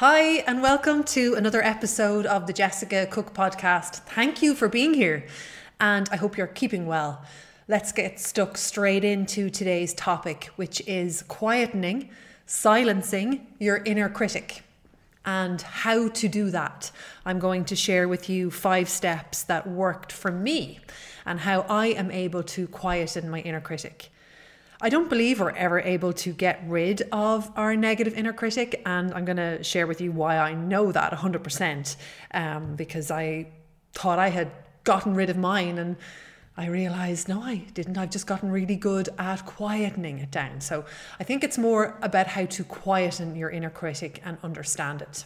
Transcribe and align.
Hi, 0.00 0.38
and 0.46 0.62
welcome 0.62 1.04
to 1.04 1.34
another 1.34 1.62
episode 1.62 2.24
of 2.24 2.46
the 2.46 2.54
Jessica 2.54 3.06
Cook 3.10 3.34
podcast. 3.34 3.96
Thank 3.96 4.40
you 4.40 4.54
for 4.54 4.66
being 4.66 4.94
here, 4.94 5.26
and 5.78 6.08
I 6.10 6.16
hope 6.16 6.38
you're 6.38 6.46
keeping 6.46 6.86
well. 6.86 7.22
Let's 7.68 7.92
get 7.92 8.18
stuck 8.18 8.56
straight 8.56 9.04
into 9.04 9.50
today's 9.50 9.92
topic, 9.92 10.52
which 10.56 10.80
is 10.88 11.22
quietening, 11.24 12.08
silencing 12.46 13.46
your 13.58 13.82
inner 13.84 14.08
critic, 14.08 14.62
and 15.26 15.60
how 15.60 16.08
to 16.08 16.28
do 16.28 16.48
that. 16.48 16.90
I'm 17.26 17.38
going 17.38 17.66
to 17.66 17.76
share 17.76 18.08
with 18.08 18.30
you 18.30 18.50
five 18.50 18.88
steps 18.88 19.42
that 19.42 19.68
worked 19.68 20.12
for 20.12 20.32
me 20.32 20.80
and 21.26 21.40
how 21.40 21.66
I 21.68 21.88
am 21.88 22.10
able 22.10 22.42
to 22.44 22.66
quieten 22.68 23.28
my 23.28 23.40
inner 23.40 23.60
critic. 23.60 24.08
I 24.82 24.88
don't 24.88 25.10
believe 25.10 25.40
we're 25.40 25.50
ever 25.50 25.78
able 25.80 26.14
to 26.14 26.32
get 26.32 26.62
rid 26.66 27.02
of 27.12 27.50
our 27.54 27.76
negative 27.76 28.14
inner 28.14 28.32
critic, 28.32 28.80
and 28.86 29.12
I'm 29.12 29.26
going 29.26 29.36
to 29.36 29.62
share 29.62 29.86
with 29.86 30.00
you 30.00 30.10
why 30.10 30.38
I 30.38 30.54
know 30.54 30.90
that 30.90 31.12
100% 31.12 31.96
um, 32.32 32.76
because 32.76 33.10
I 33.10 33.48
thought 33.92 34.18
I 34.18 34.30
had 34.30 34.50
gotten 34.84 35.14
rid 35.14 35.28
of 35.28 35.36
mine 35.36 35.76
and 35.76 35.96
I 36.56 36.66
realized 36.66 37.28
no, 37.28 37.42
I 37.42 37.56
didn't. 37.74 37.98
I've 37.98 38.10
just 38.10 38.26
gotten 38.26 38.50
really 38.50 38.76
good 38.76 39.10
at 39.18 39.46
quietening 39.46 40.22
it 40.22 40.30
down. 40.30 40.60
So 40.60 40.84
I 41.18 41.24
think 41.24 41.44
it's 41.44 41.58
more 41.58 41.98
about 42.02 42.26
how 42.26 42.46
to 42.46 42.64
quieten 42.64 43.36
your 43.36 43.50
inner 43.50 43.70
critic 43.70 44.20
and 44.24 44.38
understand 44.42 45.02
it. 45.02 45.24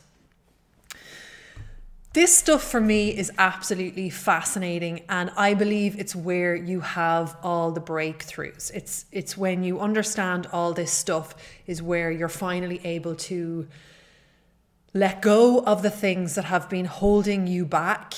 This 2.15 2.33
stuff 2.33 2.63
for 2.63 2.81
me 2.81 3.09
is 3.09 3.33
absolutely 3.39 4.09
fascinating 4.09 5.03
and 5.09 5.33
I 5.37 5.55
believe 5.55 5.99
it's 5.99 6.15
where 6.15 6.55
you 6.55 6.79
have 6.79 7.37
all 7.43 7.73
the 7.73 7.81
breakthroughs. 7.81 8.71
It's 8.73 9.07
it's 9.11 9.37
when 9.37 9.65
you 9.65 9.81
understand 9.81 10.47
all 10.53 10.73
this 10.73 10.93
stuff 10.93 11.35
is 11.67 11.83
where 11.83 12.13
you're 12.13 12.29
finally 12.29 12.81
able 12.85 13.17
to 13.17 13.67
let 14.93 15.23
go 15.23 15.65
of 15.65 15.83
the 15.83 15.91
things 15.91 16.37
that 16.37 16.45
have 16.45 16.71
been 16.71 16.85
holding 16.85 17.49
you 17.49 17.65
back 17.65 18.15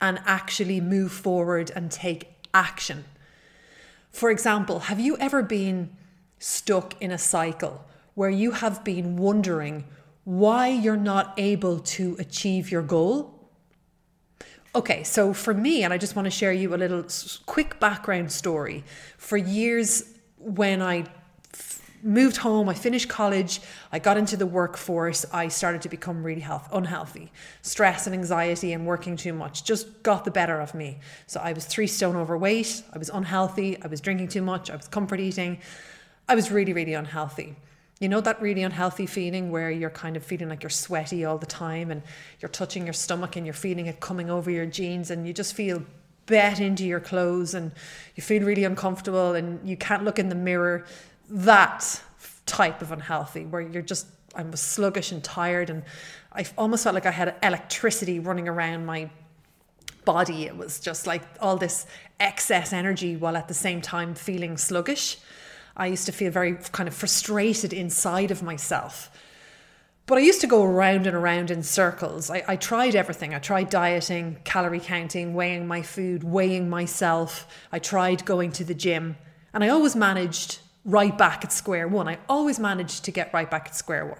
and 0.00 0.20
actually 0.24 0.80
move 0.80 1.12
forward 1.12 1.70
and 1.76 1.90
take 1.90 2.30
action. 2.54 3.04
For 4.10 4.30
example, 4.30 4.78
have 4.78 5.00
you 5.00 5.18
ever 5.18 5.42
been 5.42 5.90
stuck 6.38 6.98
in 6.98 7.10
a 7.10 7.18
cycle 7.18 7.84
where 8.14 8.30
you 8.30 8.52
have 8.52 8.84
been 8.84 9.18
wondering 9.18 9.84
why 10.28 10.68
you're 10.68 10.94
not 10.94 11.32
able 11.38 11.78
to 11.78 12.14
achieve 12.18 12.70
your 12.70 12.82
goal. 12.82 13.48
Okay, 14.74 15.02
so 15.02 15.32
for 15.32 15.54
me, 15.54 15.84
and 15.84 15.90
I 15.90 15.96
just 15.96 16.16
want 16.16 16.26
to 16.26 16.30
share 16.30 16.52
you 16.52 16.74
a 16.74 16.76
little 16.76 17.02
quick 17.46 17.80
background 17.80 18.30
story. 18.30 18.84
For 19.16 19.38
years, 19.38 20.04
when 20.36 20.82
I 20.82 21.06
moved 22.02 22.36
home, 22.36 22.68
I 22.68 22.74
finished 22.74 23.08
college, 23.08 23.62
I 23.90 24.00
got 24.00 24.18
into 24.18 24.36
the 24.36 24.44
workforce, 24.44 25.24
I 25.32 25.48
started 25.48 25.80
to 25.80 25.88
become 25.88 26.22
really 26.22 26.42
health, 26.42 26.68
unhealthy. 26.72 27.32
Stress 27.62 28.06
and 28.06 28.14
anxiety 28.14 28.74
and 28.74 28.84
working 28.84 29.16
too 29.16 29.32
much 29.32 29.64
just 29.64 30.02
got 30.02 30.26
the 30.26 30.30
better 30.30 30.60
of 30.60 30.74
me. 30.74 30.98
So 31.26 31.40
I 31.40 31.54
was 31.54 31.64
three 31.64 31.86
stone 31.86 32.16
overweight, 32.16 32.82
I 32.92 32.98
was 32.98 33.08
unhealthy, 33.08 33.82
I 33.82 33.86
was 33.86 34.02
drinking 34.02 34.28
too 34.28 34.42
much, 34.42 34.68
I 34.68 34.76
was 34.76 34.88
comfort 34.88 35.20
eating. 35.20 35.60
I 36.28 36.34
was 36.34 36.50
really, 36.50 36.74
really 36.74 36.92
unhealthy. 36.92 37.56
You 38.00 38.08
know 38.08 38.20
that 38.20 38.40
really 38.40 38.62
unhealthy 38.62 39.06
feeling 39.06 39.50
where 39.50 39.70
you're 39.70 39.90
kind 39.90 40.16
of 40.16 40.24
feeling 40.24 40.48
like 40.48 40.62
you're 40.62 40.70
sweaty 40.70 41.24
all 41.24 41.38
the 41.38 41.46
time 41.46 41.90
and 41.90 42.02
you're 42.40 42.48
touching 42.48 42.84
your 42.84 42.92
stomach 42.92 43.34
and 43.34 43.44
you're 43.44 43.54
feeling 43.54 43.86
it 43.86 43.98
coming 43.98 44.30
over 44.30 44.50
your 44.50 44.66
jeans 44.66 45.10
and 45.10 45.26
you 45.26 45.32
just 45.32 45.54
feel 45.54 45.82
bet 46.26 46.60
into 46.60 46.84
your 46.84 47.00
clothes 47.00 47.54
and 47.54 47.72
you 48.14 48.22
feel 48.22 48.42
really 48.44 48.64
uncomfortable 48.64 49.34
and 49.34 49.68
you 49.68 49.76
can't 49.76 50.04
look 50.04 50.18
in 50.18 50.28
the 50.28 50.34
mirror. 50.34 50.84
That 51.28 52.00
type 52.46 52.82
of 52.82 52.92
unhealthy 52.92 53.44
where 53.44 53.60
you're 53.60 53.82
just 53.82 54.06
I 54.34 54.42
was 54.42 54.60
sluggish 54.60 55.10
and 55.10 55.24
tired 55.24 55.68
and 55.68 55.82
I 56.32 56.46
almost 56.56 56.84
felt 56.84 56.94
like 56.94 57.06
I 57.06 57.10
had 57.10 57.34
electricity 57.42 58.20
running 58.20 58.46
around 58.46 58.86
my 58.86 59.10
body. 60.04 60.44
It 60.44 60.56
was 60.56 60.78
just 60.78 61.06
like 61.06 61.22
all 61.40 61.56
this 61.56 61.86
excess 62.20 62.72
energy 62.72 63.16
while 63.16 63.36
at 63.36 63.48
the 63.48 63.54
same 63.54 63.80
time 63.80 64.14
feeling 64.14 64.56
sluggish. 64.56 65.18
I 65.78 65.86
used 65.86 66.06
to 66.06 66.12
feel 66.12 66.30
very 66.30 66.54
kind 66.72 66.88
of 66.88 66.94
frustrated 66.94 67.72
inside 67.72 68.30
of 68.30 68.42
myself. 68.42 69.10
But 70.06 70.18
I 70.18 70.22
used 70.22 70.40
to 70.40 70.46
go 70.46 70.64
around 70.64 71.06
and 71.06 71.14
around 71.14 71.50
in 71.50 71.62
circles. 71.62 72.30
I, 72.30 72.42
I, 72.48 72.56
tried 72.56 72.96
everything. 72.96 73.34
I 73.34 73.38
tried 73.38 73.68
dieting, 73.68 74.38
calorie 74.42 74.80
counting, 74.80 75.34
weighing 75.34 75.66
my 75.66 75.82
food, 75.82 76.24
weighing 76.24 76.68
myself. 76.70 77.46
I 77.70 77.78
tried 77.78 78.24
going 78.24 78.50
to 78.52 78.64
the 78.64 78.74
gym. 78.74 79.16
And 79.52 79.62
I 79.62 79.68
always 79.68 79.94
managed 79.94 80.60
right 80.84 81.16
back 81.16 81.44
at 81.44 81.52
square 81.52 81.86
one. 81.86 82.08
I 82.08 82.18
always 82.28 82.58
managed 82.58 83.04
to 83.04 83.10
get 83.10 83.32
right 83.34 83.50
back 83.50 83.66
at 83.66 83.76
square 83.76 84.06
one. 84.06 84.18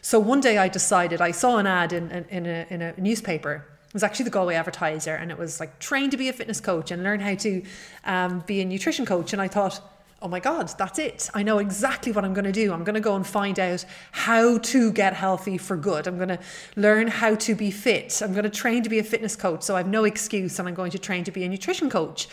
So 0.00 0.18
one 0.18 0.40
day 0.40 0.58
I 0.58 0.66
decided, 0.66 1.20
I 1.20 1.30
saw 1.30 1.58
an 1.58 1.68
ad 1.68 1.92
in, 1.92 2.10
in, 2.10 2.24
in, 2.24 2.46
a, 2.46 2.66
in 2.70 2.82
a 2.82 3.00
newspaper. 3.00 3.64
It 3.86 3.94
was 3.94 4.02
actually 4.02 4.24
the 4.24 4.30
Galway 4.30 4.56
Advertiser, 4.56 5.14
and 5.14 5.30
it 5.30 5.38
was 5.38 5.60
like 5.60 5.78
train 5.78 6.10
to 6.10 6.16
be 6.16 6.28
a 6.28 6.32
fitness 6.32 6.60
coach 6.60 6.90
and 6.90 7.04
learn 7.04 7.20
how 7.20 7.36
to 7.36 7.62
um, 8.04 8.42
be 8.46 8.60
a 8.60 8.64
nutrition 8.64 9.06
coach. 9.06 9.32
And 9.32 9.40
I 9.40 9.46
thought, 9.46 9.80
oh 10.22 10.28
my 10.28 10.40
God, 10.40 10.72
that's 10.78 10.98
it. 10.98 11.28
I 11.34 11.42
know 11.42 11.58
exactly 11.58 12.12
what 12.12 12.24
I'm 12.24 12.32
going 12.32 12.44
to 12.44 12.52
do. 12.52 12.72
I'm 12.72 12.84
going 12.84 12.94
to 12.94 13.00
go 13.00 13.16
and 13.16 13.26
find 13.26 13.58
out 13.58 13.84
how 14.12 14.58
to 14.58 14.92
get 14.92 15.14
healthy 15.14 15.58
for 15.58 15.76
good. 15.76 16.06
I'm 16.06 16.16
going 16.16 16.28
to 16.28 16.38
learn 16.76 17.08
how 17.08 17.34
to 17.34 17.54
be 17.54 17.70
fit. 17.70 18.22
I'm 18.22 18.32
going 18.32 18.44
to 18.44 18.50
train 18.50 18.84
to 18.84 18.88
be 18.88 19.00
a 19.00 19.04
fitness 19.04 19.34
coach. 19.34 19.62
So 19.62 19.74
I 19.74 19.78
have 19.78 19.88
no 19.88 20.04
excuse. 20.04 20.58
And 20.58 20.68
I'm 20.68 20.74
going 20.74 20.92
to 20.92 20.98
train 20.98 21.24
to 21.24 21.32
be 21.32 21.44
a 21.44 21.48
nutrition 21.48 21.90
coach. 21.90 22.28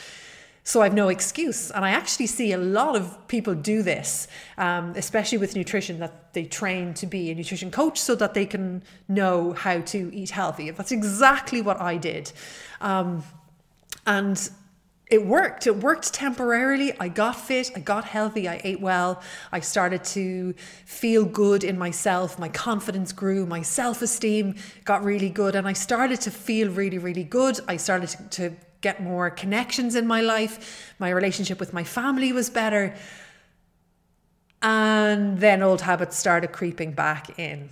So 0.64 0.82
I 0.82 0.84
have 0.84 0.94
no 0.94 1.10
excuse. 1.10 1.72
And 1.72 1.84
I 1.84 1.90
actually 1.90 2.28
see 2.28 2.52
a 2.52 2.58
lot 2.58 2.96
of 2.96 3.28
people 3.28 3.56
do 3.56 3.82
this, 3.82 4.28
um, 4.58 4.94
especially 4.96 5.40
with 5.40 5.56
nutrition, 5.56 6.00
that 6.00 6.34
they 6.34 6.46
train 6.46 6.94
to 6.96 7.08
be 7.08 7.32
a 7.32 7.36
nutrition 7.36 7.72
coach 7.72 8.00
so 8.00 8.14
that 8.16 8.36
they 8.36 8.46
can 8.46 8.84
know 9.08 9.54
how 9.54 9.82
to 9.82 10.14
eat 10.14 10.30
healthy. 10.30 10.70
That's 10.70 10.92
exactly 10.92 11.64
what 11.64 11.82
I 11.82 11.98
did. 11.98 12.32
Um, 12.82 13.24
and 14.06 14.50
it 15.10 15.26
worked. 15.26 15.66
It 15.66 15.78
worked 15.78 16.14
temporarily. 16.14 16.94
I 17.00 17.08
got 17.08 17.36
fit, 17.36 17.72
I 17.76 17.80
got 17.80 18.06
healthy, 18.06 18.48
I 18.48 18.62
ate 18.64 18.80
well. 18.80 19.22
I 19.52 19.60
started 19.60 20.04
to 20.06 20.54
feel 20.86 21.26
good 21.26 21.64
in 21.64 21.80
myself. 21.80 22.38
My 22.38 22.50
confidence 22.50 23.12
grew, 23.12 23.46
my 23.48 23.64
self 23.64 24.04
esteem 24.04 24.56
got 24.86 25.04
really 25.04 25.30
good, 25.30 25.56
and 25.56 25.68
I 25.68 25.74
started 25.74 26.22
to 26.22 26.32
feel 26.32 26.70
really, 26.70 27.00
really 27.00 27.24
good. 27.24 27.60
I 27.68 27.78
started 27.78 28.32
to, 28.32 28.54
get 28.82 29.04
more 29.04 29.30
connections 29.30 29.94
in 29.94 30.08
my 30.08 30.22
life. 30.22 30.94
My 31.00 31.10
relationship 31.10 31.60
with 31.60 31.74
my 31.74 31.84
family 31.84 32.32
was 32.32 32.50
better. 32.50 32.96
And 34.62 35.38
then 35.40 35.62
old 35.62 35.82
habits 35.82 36.18
started 36.18 36.54
creeping 36.54 36.94
back 36.94 37.38
in. 37.38 37.70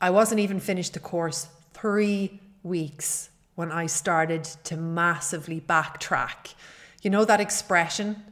I 0.00 0.10
wasn't 0.10 0.38
even 0.38 0.60
finished 0.60 0.94
the 0.94 1.00
course 1.00 1.48
three 1.72 2.40
weeks 2.62 3.30
when 3.54 3.70
I 3.70 3.86
started 3.86 4.44
to 4.64 4.76
massively 4.76 5.60
backtrack. 5.60 6.54
You 7.02 7.10
know 7.10 7.24
that 7.24 7.40
expression? 7.40 8.22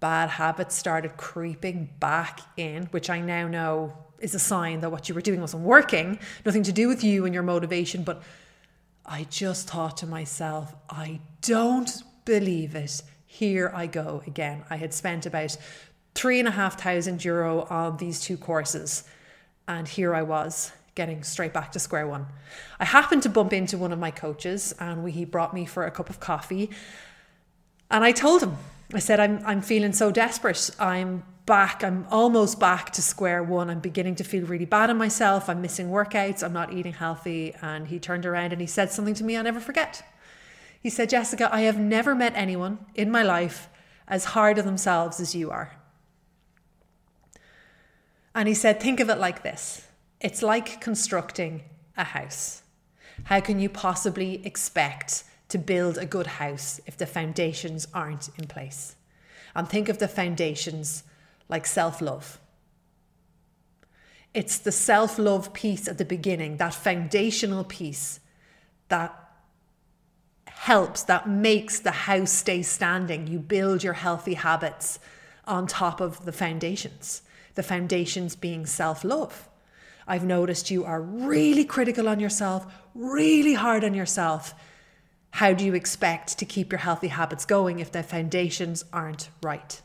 Bad 0.00 0.30
habits 0.30 0.76
started 0.76 1.16
creeping 1.16 1.90
back 1.98 2.40
in, 2.56 2.84
which 2.86 3.10
I 3.10 3.20
now 3.20 3.48
know 3.48 3.96
is 4.20 4.34
a 4.34 4.38
sign 4.38 4.80
that 4.80 4.90
what 4.90 5.08
you 5.08 5.14
were 5.14 5.20
doing 5.20 5.40
wasn't 5.40 5.62
working, 5.62 6.18
nothing 6.44 6.62
to 6.64 6.72
do 6.72 6.88
with 6.88 7.02
you 7.02 7.24
and 7.24 7.34
your 7.34 7.42
motivation. 7.42 8.02
But 8.02 8.22
I 9.06 9.24
just 9.30 9.68
thought 9.68 9.96
to 9.98 10.06
myself, 10.06 10.74
I 10.90 11.20
don't 11.40 11.90
believe 12.24 12.74
it. 12.74 13.02
Here 13.26 13.72
I 13.74 13.86
go 13.86 14.22
again. 14.26 14.64
I 14.70 14.76
had 14.76 14.92
spent 14.92 15.26
about 15.26 15.56
three 16.14 16.38
and 16.38 16.48
a 16.48 16.52
half 16.52 16.80
thousand 16.80 17.24
euro 17.24 17.62
on 17.70 17.96
these 17.96 18.20
two 18.20 18.36
courses, 18.36 19.04
and 19.66 19.86
here 19.86 20.14
I 20.14 20.22
was 20.22 20.72
getting 20.98 21.22
straight 21.22 21.52
back 21.52 21.70
to 21.70 21.78
square 21.78 22.08
one. 22.08 22.26
I 22.80 22.84
happened 22.84 23.22
to 23.22 23.28
bump 23.28 23.52
into 23.52 23.78
one 23.78 23.92
of 23.92 24.00
my 24.00 24.10
coaches 24.10 24.74
and 24.80 25.04
we, 25.04 25.12
he 25.12 25.24
brought 25.24 25.54
me 25.54 25.64
for 25.64 25.86
a 25.86 25.92
cup 25.92 26.10
of 26.10 26.18
coffee. 26.18 26.70
And 27.88 28.02
I 28.02 28.10
told 28.10 28.42
him, 28.42 28.56
I 28.92 28.98
said, 28.98 29.20
I'm, 29.20 29.40
I'm 29.46 29.62
feeling 29.62 29.92
so 29.92 30.10
desperate. 30.10 30.70
I'm 30.80 31.22
back. 31.46 31.84
I'm 31.84 32.04
almost 32.10 32.58
back 32.58 32.90
to 32.94 33.00
square 33.00 33.44
one. 33.44 33.70
I'm 33.70 33.78
beginning 33.78 34.16
to 34.16 34.24
feel 34.24 34.44
really 34.44 34.64
bad 34.64 34.90
on 34.90 34.98
myself. 34.98 35.48
I'm 35.48 35.62
missing 35.62 35.88
workouts. 35.88 36.42
I'm 36.42 36.52
not 36.52 36.72
eating 36.72 36.94
healthy. 36.94 37.54
And 37.62 37.86
he 37.86 38.00
turned 38.00 38.26
around 38.26 38.52
and 38.52 38.60
he 38.60 38.66
said 38.66 38.90
something 38.90 39.14
to 39.14 39.22
me 39.22 39.36
I'll 39.36 39.44
never 39.44 39.60
forget. 39.60 40.02
He 40.82 40.90
said, 40.90 41.10
Jessica, 41.10 41.48
I 41.54 41.60
have 41.60 41.78
never 41.78 42.12
met 42.12 42.32
anyone 42.34 42.78
in 42.96 43.08
my 43.08 43.22
life 43.22 43.68
as 44.08 44.24
hard 44.24 44.58
on 44.58 44.66
themselves 44.66 45.20
as 45.20 45.32
you 45.32 45.52
are. 45.52 45.76
And 48.34 48.48
he 48.48 48.54
said, 48.54 48.80
think 48.80 48.98
of 48.98 49.08
it 49.08 49.18
like 49.18 49.44
this 49.44 49.87
it's 50.20 50.42
like 50.42 50.80
constructing 50.80 51.62
a 51.96 52.04
house. 52.04 52.62
How 53.24 53.40
can 53.40 53.58
you 53.58 53.68
possibly 53.68 54.44
expect 54.46 55.24
to 55.48 55.58
build 55.58 55.98
a 55.98 56.06
good 56.06 56.26
house 56.26 56.80
if 56.86 56.96
the 56.96 57.06
foundations 57.06 57.86
aren't 57.94 58.28
in 58.38 58.46
place? 58.46 58.96
And 59.54 59.68
think 59.68 59.88
of 59.88 59.98
the 59.98 60.08
foundations 60.08 61.04
like 61.48 61.66
self 61.66 62.00
love. 62.00 62.38
It's 64.34 64.58
the 64.58 64.72
self 64.72 65.18
love 65.18 65.52
piece 65.52 65.88
at 65.88 65.98
the 65.98 66.04
beginning, 66.04 66.58
that 66.58 66.74
foundational 66.74 67.64
piece 67.64 68.20
that 68.88 69.14
helps, 70.46 71.02
that 71.04 71.28
makes 71.28 71.80
the 71.80 71.90
house 71.90 72.32
stay 72.32 72.62
standing. 72.62 73.26
You 73.26 73.38
build 73.38 73.82
your 73.82 73.94
healthy 73.94 74.34
habits 74.34 74.98
on 75.46 75.66
top 75.66 76.00
of 76.00 76.24
the 76.24 76.32
foundations, 76.32 77.22
the 77.54 77.62
foundations 77.62 78.36
being 78.36 78.66
self 78.66 79.02
love. 79.04 79.48
I've 80.08 80.24
noticed 80.24 80.70
you 80.70 80.84
are 80.84 81.02
really 81.02 81.64
critical 81.64 82.08
on 82.08 82.18
yourself, 82.18 82.66
really 82.94 83.54
hard 83.54 83.84
on 83.84 83.92
yourself. 83.92 84.54
How 85.32 85.52
do 85.52 85.64
you 85.64 85.74
expect 85.74 86.38
to 86.38 86.46
keep 86.46 86.72
your 86.72 86.78
healthy 86.78 87.08
habits 87.08 87.44
going 87.44 87.78
if 87.78 87.92
the 87.92 88.02
foundations 88.02 88.84
aren't 88.90 89.28
right? 89.42 89.80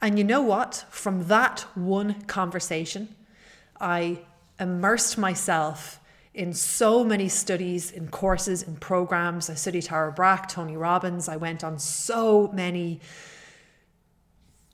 And 0.00 0.16
you 0.16 0.24
know 0.24 0.42
what? 0.42 0.84
From 0.90 1.26
that 1.26 1.66
one 1.74 2.22
conversation, 2.22 3.14
I 3.80 4.20
immersed 4.60 5.18
myself 5.18 6.00
in 6.32 6.52
so 6.52 7.02
many 7.02 7.28
studies, 7.28 7.90
in 7.90 8.08
courses, 8.08 8.62
in 8.62 8.76
programs. 8.76 9.50
I 9.50 9.54
studied 9.54 9.84
Tara 9.84 10.12
Brach, 10.12 10.48
Tony 10.48 10.76
Robbins. 10.76 11.28
I 11.28 11.36
went 11.36 11.64
on 11.64 11.78
so 11.78 12.48
many 12.52 13.00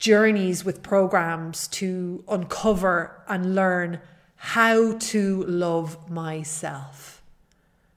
journeys 0.02 0.64
with 0.64 0.82
programs 0.82 1.69
to 1.69 2.25
uncover 2.26 3.22
and 3.28 3.54
learn 3.54 4.00
how 4.34 4.99
to 4.99 5.44
love 5.44 6.10
myself. 6.10 7.22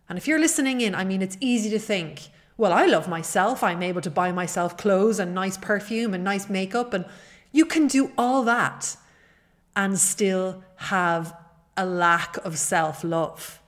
And 0.07 0.15
if 0.15 0.27
you're 0.27 0.39
listening 0.39 0.81
in, 0.81 0.93
I 0.93 1.03
mean, 1.03 1.23
it's 1.23 1.35
easy 1.39 1.71
to 1.71 1.79
think, 1.79 2.27
well, 2.57 2.71
I 2.71 2.85
love 2.85 3.07
myself. 3.07 3.63
I'm 3.63 3.81
able 3.81 4.01
to 4.01 4.11
buy 4.11 4.31
myself 4.31 4.77
clothes 4.77 5.17
and 5.17 5.33
nice 5.33 5.57
perfume 5.57 6.13
and 6.13 6.23
nice 6.23 6.47
makeup. 6.47 6.93
And 6.93 7.05
you 7.51 7.65
can 7.65 7.87
do 7.87 8.11
all 8.19 8.43
that 8.43 8.97
and 9.75 9.97
still 9.97 10.63
have 10.75 11.35
a 11.75 11.87
lack 11.87 12.37
of 12.45 12.59
self 12.59 13.03
love. 13.03 13.59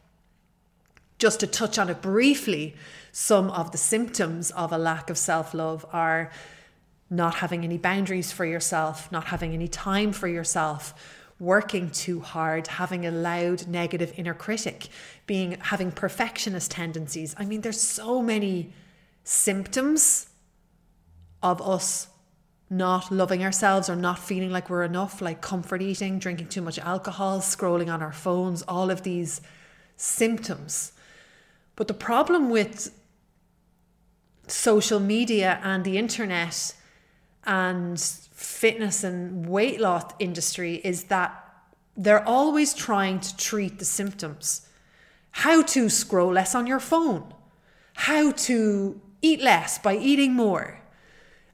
Just 1.17 1.39
to 1.39 1.47
touch 1.47 1.79
on 1.79 1.89
it 1.89 2.03
briefly, 2.03 2.75
some 3.11 3.49
of 3.49 3.71
the 3.71 3.79
symptoms 3.79 4.51
of 4.51 4.71
a 4.71 4.77
lack 4.77 5.09
of 5.09 5.17
self 5.17 5.55
love 5.55 5.87
are 5.91 6.29
not 7.09 7.35
having 7.35 7.63
any 7.63 7.77
boundaries 7.77 8.31
for 8.31 8.45
yourself, 8.45 9.11
not 9.11 9.25
having 9.25 9.53
any 9.53 9.67
time 9.67 10.11
for 10.11 10.27
yourself, 10.27 10.93
working 11.39 11.89
too 11.89 12.19
hard, 12.19 12.67
having 12.67 13.05
a 13.05 13.11
loud 13.11 13.67
negative 13.67 14.13
inner 14.17 14.33
critic, 14.33 14.87
being 15.25 15.57
having 15.61 15.91
perfectionist 15.91 16.71
tendencies. 16.71 17.35
I 17.37 17.45
mean, 17.45 17.61
there's 17.61 17.79
so 17.79 18.21
many 18.21 18.73
symptoms 19.23 20.29
of 21.43 21.61
us 21.61 22.07
not 22.69 23.11
loving 23.11 23.43
ourselves 23.43 23.89
or 23.89 23.95
not 23.95 24.19
feeling 24.19 24.51
like 24.51 24.69
we're 24.69 24.83
enough, 24.83 25.21
like 25.21 25.41
comfort 25.41 25.81
eating, 25.81 26.19
drinking 26.19 26.47
too 26.47 26.61
much 26.61 26.77
alcohol, 26.79 27.39
scrolling 27.39 27.91
on 27.91 28.01
our 28.01 28.11
phones, 28.11 28.61
all 28.63 28.89
of 28.91 29.03
these 29.03 29.41
symptoms. 29.95 30.91
But 31.77 31.87
the 31.87 31.93
problem 31.93 32.49
with 32.49 32.91
social 34.47 34.99
media 34.99 35.59
and 35.63 35.83
the 35.83 35.97
internet 35.97 36.73
and 37.47 37.99
fitness 37.99 39.03
and 39.03 39.47
weight 39.47 39.79
loss 39.79 40.11
industry 40.19 40.75
is 40.83 41.05
that 41.05 41.43
they're 41.95 42.27
always 42.27 42.73
trying 42.75 43.19
to 43.19 43.35
treat 43.37 43.79
the 43.79 43.85
symptoms. 43.85 44.67
How 45.31 45.63
to 45.63 45.89
scroll 45.89 46.33
less 46.33 46.53
on 46.53 46.67
your 46.67 46.79
phone, 46.79 47.33
how 47.93 48.31
to 48.31 49.01
eat 49.21 49.41
less 49.41 49.79
by 49.79 49.95
eating 49.95 50.33
more, 50.33 50.81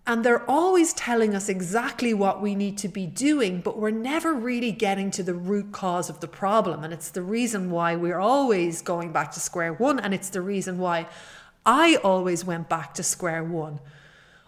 and 0.06 0.26
they're 0.26 0.50
always 0.50 0.92
telling 0.94 1.34
us 1.34 1.48
exactly 1.48 2.14
what 2.14 2.42
we 2.42 2.56
need 2.56 2.78
to 2.80 2.90
be 2.90 3.06
doing, 3.06 3.62
but 3.62 3.80
we're 3.80 3.92
never 3.92 4.34
really 4.34 4.74
getting 4.74 5.12
to 5.12 5.24
the 5.24 5.34
root 5.34 5.72
cause 5.72 6.10
of 6.10 6.20
the 6.20 6.28
problem. 6.28 6.84
And 6.84 6.92
it's 6.92 7.10
the 7.10 7.22
reason 7.22 7.72
why 7.72 7.96
we're 7.96 8.20
always 8.20 8.82
going 8.82 9.14
back 9.14 9.32
to 9.32 9.40
square 9.40 9.72
one. 9.72 10.02
And 10.02 10.14
it's 10.14 10.30
the 10.30 10.42
reason 10.42 10.78
why 10.78 11.08
I 11.66 11.96
always 12.04 12.44
went 12.44 12.68
back 12.68 12.94
to 12.96 13.04
square 13.04 13.46
one 13.46 13.80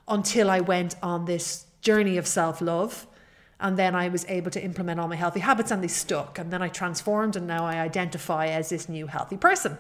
until 0.07 0.49
I 0.49 0.59
went 0.59 0.95
on 1.01 1.25
this 1.25 1.65
journey 1.81 2.17
of 2.17 2.27
self 2.27 2.61
love. 2.61 3.07
And 3.59 3.77
then 3.77 3.95
I 3.95 4.09
was 4.09 4.25
able 4.27 4.51
to 4.51 4.63
implement 4.63 4.99
all 4.99 5.07
my 5.07 5.15
healthy 5.15 5.39
habits 5.39 5.71
and 5.71 5.81
they 5.81 5.87
stuck. 5.87 6.37
And 6.37 6.51
then 6.51 6.61
I 6.61 6.67
transformed 6.67 7.35
and 7.37 7.47
now 7.47 7.65
I 7.65 7.75
identify 7.75 8.47
as 8.47 8.69
this 8.69 8.89
new 8.89 9.07
healthy 9.07 9.37
person. 9.37 9.77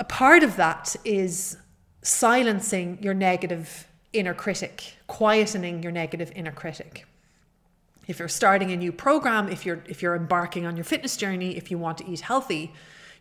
A 0.00 0.04
part 0.04 0.42
of 0.42 0.56
that 0.56 0.96
is 1.04 1.56
silencing 2.02 2.98
your 3.00 3.14
negative 3.14 3.86
inner 4.12 4.34
critic, 4.34 4.94
quietening 5.08 5.82
your 5.82 5.92
negative 5.92 6.32
inner 6.34 6.50
critic. 6.50 7.06
If 8.08 8.18
you're 8.18 8.28
starting 8.28 8.72
a 8.72 8.76
new 8.76 8.90
program, 8.90 9.48
if 9.48 9.64
you're 9.64 9.84
if 9.86 10.02
you're 10.02 10.16
embarking 10.16 10.66
on 10.66 10.76
your 10.76 10.84
fitness 10.84 11.16
journey, 11.16 11.56
if 11.56 11.70
you 11.70 11.78
want 11.78 11.98
to 11.98 12.10
eat 12.10 12.20
healthy, 12.20 12.72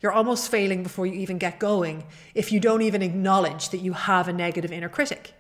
you're 0.02 0.12
almost 0.12 0.50
failing 0.50 0.84
before 0.84 1.06
you 1.06 1.14
even 1.14 1.38
get 1.38 1.60
going 1.60 2.06
if 2.34 2.52
you 2.52 2.60
don't 2.60 2.82
even 2.82 3.02
acknowledge 3.02 3.70
that 3.70 3.80
you 3.80 3.94
have 3.94 4.28
a 4.28 4.34
negative 4.34 4.72
inner 4.72 4.90
critic. 4.90 5.34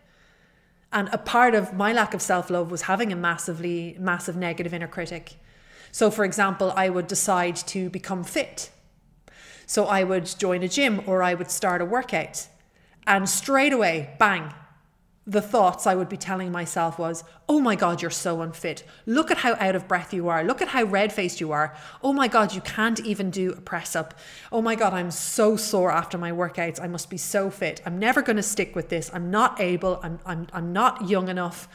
And 0.92 1.10
a 1.14 1.18
part 1.18 1.56
of 1.56 1.74
my 1.74 1.94
lack 1.94 2.14
of 2.14 2.22
self-love 2.22 2.72
was 2.72 2.84
having 2.84 3.14
a 3.14 3.16
massively 3.16 3.96
massive 4.00 4.36
negative 4.36 4.74
inner 4.74 4.88
critic. 4.88 5.36
So 5.92 6.12
for 6.12 6.26
example, 6.26 6.74
I 6.76 6.90
would 6.90 7.08
decide 7.08 7.56
to 7.56 7.90
become 7.90 8.24
fit. 8.24 8.72
So 9.66 9.86
I 9.86 10.04
would 10.04 10.26
join 10.38 10.64
a 10.64 10.68
gym 10.68 11.04
or 11.06 11.22
I 11.22 11.36
would 11.36 11.52
start 11.52 11.82
a 11.82 11.86
workout. 11.86 12.48
And 13.06 13.30
straight 13.30 13.72
away, 13.72 14.16
bang, 14.20 14.54
the 15.28 15.42
thoughts 15.42 15.86
I 15.86 15.94
would 15.94 16.10
be 16.10 16.18
telling 16.18 16.52
myself 16.52 16.98
was, 16.98 17.24
oh 17.48 17.60
my 17.60 17.76
God, 17.76 18.02
you're 18.02 18.10
so 18.10 18.42
unfit. 18.42 18.84
Look 19.06 19.30
at 19.30 19.38
how 19.38 19.56
out 19.60 19.76
of 19.76 19.88
breath 19.88 20.14
you 20.14 20.28
are. 20.28 20.44
Look 20.44 20.62
at 20.62 20.70
how 20.70 20.84
red 20.84 21.14
faced 21.14 21.40
you 21.40 21.52
are. 21.52 21.76
Oh 22.02 22.14
my 22.14 22.28
God, 22.28 22.54
you 22.54 22.62
can't 22.62 23.00
even 23.02 23.30
do 23.30 23.52
a 23.52 23.62
press 23.62 23.96
up. 23.96 24.16
Oh 24.52 24.62
my 24.62 24.74
God, 24.74 24.94
I'm 24.94 25.12
so 25.12 25.56
sore 25.56 25.92
after 25.92 26.18
my 26.18 26.32
workouts. 26.32 26.82
I 26.82 26.88
must 26.88 27.10
be 27.12 27.18
so 27.18 27.52
fit. 27.52 27.82
I'm 27.86 28.00
never 28.00 28.24
going 28.24 28.38
to 28.38 28.44
stick 28.44 28.76
with 28.76 28.90
this. 28.90 29.12
I'm 29.14 29.30
not 29.30 29.62
able. 29.62 30.00
I'm, 30.02 30.20
I'm, 30.26 30.48
I'm 30.52 30.74
not 30.74 31.08
young 31.08 31.30
enough. 31.30 31.68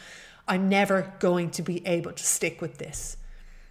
I'm 0.48 0.68
never 0.68 1.12
going 1.20 1.50
to 1.52 1.62
be 1.62 1.86
able 1.86 2.12
to 2.12 2.24
stick 2.24 2.60
with 2.60 2.78
this. 2.78 3.16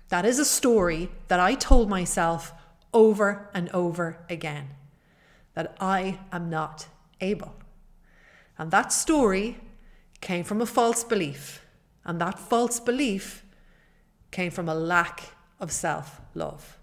That 0.10 0.26
is 0.26 0.40
a 0.40 0.46
story 0.46 1.10
that 1.28 1.40
I 1.40 1.56
told 1.56 1.90
myself 1.90 2.54
over 2.94 3.50
and 3.54 3.70
over 3.70 4.20
again 4.30 4.70
that 5.56 5.76
I 5.80 6.20
am 6.32 6.50
not 6.50 6.88
able. 7.20 7.54
And 8.58 8.72
that 8.72 8.94
story 8.94 9.58
came 10.22 10.44
from 10.44 10.62
a 10.62 10.66
false 10.66 11.04
belief. 11.04 11.66
And 12.06 12.20
that 12.22 12.40
false 12.40 12.80
belief 12.80 13.44
came 14.32 14.52
from 14.52 14.68
a 14.68 14.76
lack 14.76 15.32
of 15.60 15.72
self 15.72 16.22
love. 16.34 16.78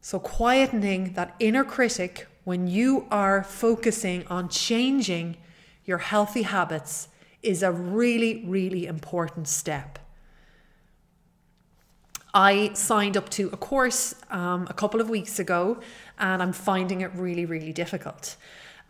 So, 0.00 0.18
quietening 0.18 1.14
that 1.14 1.34
inner 1.38 1.64
critic 1.64 2.26
when 2.44 2.66
you 2.66 3.06
are 3.10 3.42
focusing 3.44 4.26
on 4.28 4.48
changing 4.48 5.36
your 5.84 5.98
healthy 5.98 6.42
habits 6.42 7.08
is 7.42 7.62
a 7.62 7.72
really, 7.72 8.44
really 8.46 8.86
important 8.86 9.48
step. 9.48 9.98
I 12.32 12.72
signed 12.74 13.16
up 13.16 13.28
to 13.30 13.50
a 13.52 13.56
course 13.56 14.14
um, 14.30 14.66
a 14.70 14.74
couple 14.74 15.00
of 15.00 15.10
weeks 15.10 15.38
ago 15.38 15.80
and 16.18 16.42
I'm 16.42 16.52
finding 16.52 17.00
it 17.00 17.10
really, 17.14 17.44
really 17.44 17.72
difficult. 17.72 18.36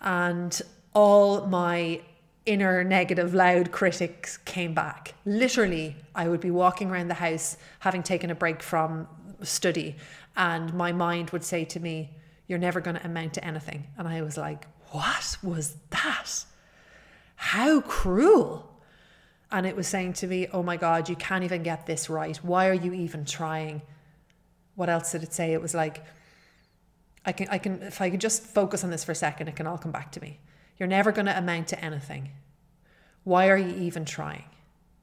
And 0.00 0.60
all 0.94 1.46
my 1.46 2.00
inner 2.46 2.82
negative 2.82 3.34
loud 3.34 3.70
critics 3.70 4.36
came 4.38 4.74
back. 4.74 5.14
Literally, 5.24 5.96
I 6.14 6.28
would 6.28 6.40
be 6.40 6.50
walking 6.50 6.90
around 6.90 7.08
the 7.08 7.14
house 7.14 7.56
having 7.80 8.02
taken 8.02 8.30
a 8.30 8.34
break 8.34 8.62
from 8.62 9.06
study, 9.42 9.96
and 10.36 10.72
my 10.74 10.92
mind 10.92 11.30
would 11.30 11.44
say 11.44 11.64
to 11.66 11.80
me, 11.80 12.10
You're 12.46 12.58
never 12.58 12.80
going 12.80 12.96
to 12.96 13.04
amount 13.04 13.34
to 13.34 13.44
anything. 13.44 13.86
And 13.96 14.08
I 14.08 14.22
was 14.22 14.36
like, 14.36 14.66
What 14.90 15.36
was 15.42 15.76
that? 15.90 16.44
How 17.36 17.80
cruel. 17.80 18.66
And 19.52 19.66
it 19.66 19.74
was 19.74 19.88
saying 19.88 20.14
to 20.14 20.26
me, 20.26 20.48
Oh 20.52 20.62
my 20.62 20.76
God, 20.76 21.08
you 21.08 21.16
can't 21.16 21.44
even 21.44 21.62
get 21.62 21.86
this 21.86 22.10
right. 22.10 22.36
Why 22.38 22.68
are 22.68 22.74
you 22.74 22.92
even 22.92 23.24
trying? 23.24 23.82
What 24.74 24.88
else 24.88 25.12
did 25.12 25.22
it 25.22 25.32
say? 25.32 25.52
It 25.52 25.60
was 25.60 25.74
like, 25.74 26.04
I 27.24 27.32
can, 27.32 27.48
I 27.48 27.58
can, 27.58 27.82
if 27.82 28.00
I 28.00 28.08
could 28.08 28.20
just 28.20 28.42
focus 28.42 28.82
on 28.82 28.90
this 28.90 29.04
for 29.04 29.12
a 29.12 29.16
second, 29.16 29.48
it 29.48 29.56
can 29.56 29.66
all 29.66 29.76
come 29.76 29.92
back 29.92 30.10
to 30.12 30.20
me. 30.20 30.40
You're 30.80 30.88
never 30.88 31.12
going 31.12 31.26
to 31.26 31.38
amount 31.38 31.68
to 31.68 31.84
anything. 31.84 32.30
Why 33.22 33.50
are 33.50 33.56
you 33.56 33.76
even 33.76 34.06
trying? 34.06 34.46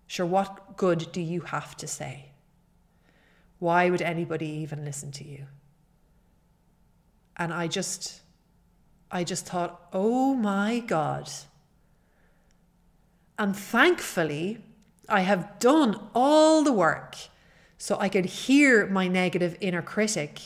Sure, 0.07 0.25
what 0.25 0.75
good 0.75 1.11
do 1.11 1.21
you 1.21 1.41
have 1.41 1.77
to 1.77 1.87
say? 1.87 2.31
Why 3.59 3.91
would 3.91 4.01
anybody 4.01 4.47
even 4.47 4.83
listen 4.83 5.11
to 5.11 5.23
you? 5.23 5.45
And 7.37 7.53
I 7.53 7.67
just, 7.67 8.21
I 9.11 9.23
just 9.23 9.45
thought, 9.45 9.87
oh 9.93 10.33
my 10.33 10.79
God. 10.79 11.29
And 13.37 13.55
thankfully, 13.55 14.57
I 15.07 15.21
have 15.21 15.59
done 15.59 15.99
all 16.15 16.63
the 16.63 16.73
work 16.73 17.15
so 17.77 17.97
I 17.99 18.09
could 18.09 18.25
hear 18.25 18.87
my 18.87 19.07
negative 19.07 19.55
inner 19.61 19.83
critic 19.83 20.39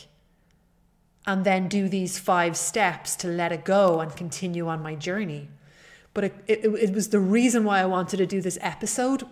and 1.25 1.45
then 1.45 1.67
do 1.67 1.87
these 1.87 2.17
five 2.17 2.57
steps 2.57 3.15
to 3.17 3.27
let 3.27 3.51
it 3.51 3.63
go 3.63 3.99
and 3.99 4.15
continue 4.15 4.67
on 4.67 4.81
my 4.81 4.95
journey. 4.95 5.49
But 6.13 6.25
it, 6.25 6.35
it, 6.47 6.65
it, 6.65 6.93
was 6.93 7.09
the 7.09 7.19
reason 7.19 7.63
why 7.63 7.79
I 7.79 7.85
wanted 7.85 8.17
to 8.17 8.25
do 8.25 8.41
this 8.41 8.57
episode 8.61 9.23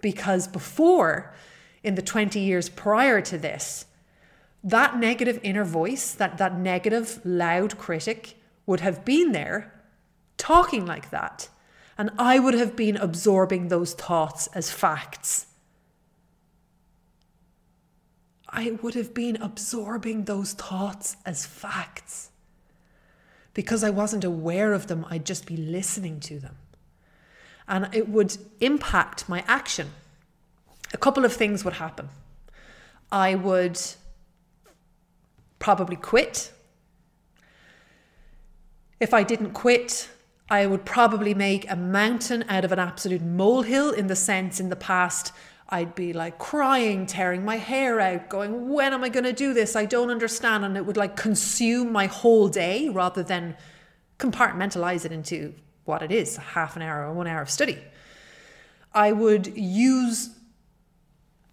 because 0.00 0.46
before, 0.48 1.32
in 1.82 1.94
the 1.94 2.02
20 2.02 2.38
years 2.40 2.68
prior 2.68 3.20
to 3.22 3.38
this, 3.38 3.86
that 4.62 4.98
negative 4.98 5.40
inner 5.42 5.64
voice, 5.64 6.12
that, 6.12 6.38
that 6.38 6.58
negative 6.58 7.20
loud 7.24 7.78
critic 7.78 8.34
would 8.66 8.80
have 8.80 9.04
been 9.04 9.32
there 9.32 9.72
talking 10.36 10.84
like 10.84 11.10
that. 11.10 11.48
And 11.96 12.10
I 12.18 12.38
would 12.38 12.54
have 12.54 12.76
been 12.76 12.96
absorbing 12.96 13.68
those 13.68 13.94
thoughts 13.94 14.48
as 14.48 14.70
facts. 14.70 15.46
I 18.56 18.78
would 18.82 18.94
have 18.94 19.12
been 19.12 19.36
absorbing 19.36 20.24
those 20.24 20.54
thoughts 20.54 21.18
as 21.26 21.44
facts. 21.44 22.30
Because 23.52 23.84
I 23.84 23.90
wasn't 23.90 24.24
aware 24.24 24.72
of 24.72 24.86
them, 24.86 25.04
I'd 25.10 25.26
just 25.26 25.44
be 25.44 25.58
listening 25.58 26.20
to 26.20 26.38
them. 26.38 26.56
And 27.68 27.88
it 27.92 28.08
would 28.08 28.38
impact 28.60 29.28
my 29.28 29.44
action. 29.46 29.90
A 30.94 30.96
couple 30.96 31.24
of 31.26 31.34
things 31.34 31.64
would 31.64 31.74
happen. 31.74 32.08
I 33.12 33.34
would 33.34 33.78
probably 35.58 35.96
quit. 35.96 36.52
If 39.00 39.12
I 39.12 39.22
didn't 39.22 39.52
quit, 39.52 40.08
I 40.48 40.66
would 40.66 40.84
probably 40.86 41.34
make 41.34 41.70
a 41.70 41.76
mountain 41.76 42.44
out 42.48 42.64
of 42.64 42.72
an 42.72 42.78
absolute 42.78 43.22
molehill 43.22 43.90
in 43.90 44.06
the 44.06 44.16
sense 44.16 44.60
in 44.60 44.70
the 44.70 44.76
past 44.76 45.32
I'd 45.68 45.94
be 45.94 46.12
like 46.12 46.38
crying, 46.38 47.06
tearing 47.06 47.44
my 47.44 47.56
hair 47.56 48.00
out, 48.00 48.28
going, 48.28 48.68
When 48.68 48.92
am 48.92 49.02
I 49.02 49.08
going 49.08 49.24
to 49.24 49.32
do 49.32 49.52
this? 49.52 49.74
I 49.74 49.84
don't 49.84 50.10
understand. 50.10 50.64
And 50.64 50.76
it 50.76 50.86
would 50.86 50.96
like 50.96 51.16
consume 51.16 51.92
my 51.92 52.06
whole 52.06 52.48
day 52.48 52.88
rather 52.88 53.22
than 53.22 53.56
compartmentalize 54.18 55.04
it 55.04 55.12
into 55.12 55.54
what 55.84 56.02
it 56.02 56.12
is 56.12 56.36
half 56.36 56.76
an 56.76 56.82
hour 56.82 57.06
or 57.06 57.12
one 57.12 57.26
hour 57.26 57.42
of 57.42 57.50
study. 57.50 57.78
I 58.94 59.12
would 59.12 59.56
use 59.56 60.30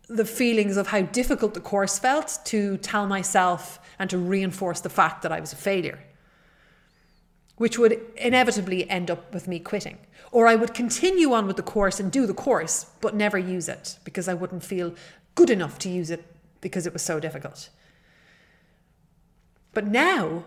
the 0.08 0.26
feelings 0.26 0.78
of 0.78 0.88
how 0.88 1.02
difficult 1.02 1.54
the 1.54 1.60
course 1.60 1.98
felt 1.98 2.40
to 2.46 2.78
tell 2.78 3.08
myself 3.08 3.80
and 4.00 4.10
to 4.10 4.18
reinforce 4.18 4.82
the 4.82 4.90
fact 4.90 5.22
that 5.24 5.32
I 5.32 5.40
was 5.40 5.54
a 5.54 5.56
failure, 5.56 6.00
which 7.64 7.80
would 7.80 7.98
inevitably 8.18 8.90
end 8.90 9.10
up 9.10 9.34
with 9.34 9.48
me 9.48 9.58
quitting. 9.58 9.98
Or 10.34 10.48
I 10.48 10.56
would 10.56 10.74
continue 10.74 11.32
on 11.32 11.48
with 11.48 11.56
the 11.56 11.64
course 11.64 11.98
and 11.98 12.12
do 12.12 12.28
the 12.28 12.34
course, 12.34 12.88
but 13.00 13.16
never 13.16 13.38
use 13.38 13.70
it 13.70 14.00
because 14.04 14.28
I 14.28 14.34
wouldn't 14.34 14.66
feel 14.66 14.94
good 15.36 15.50
enough 15.50 15.80
to 15.80 15.90
use 15.90 16.12
it 16.12 16.26
because 16.60 16.86
it 16.86 16.92
was 16.92 17.04
so 17.04 17.22
difficult. 17.22 17.70
But 19.74 19.88
now, 19.88 20.44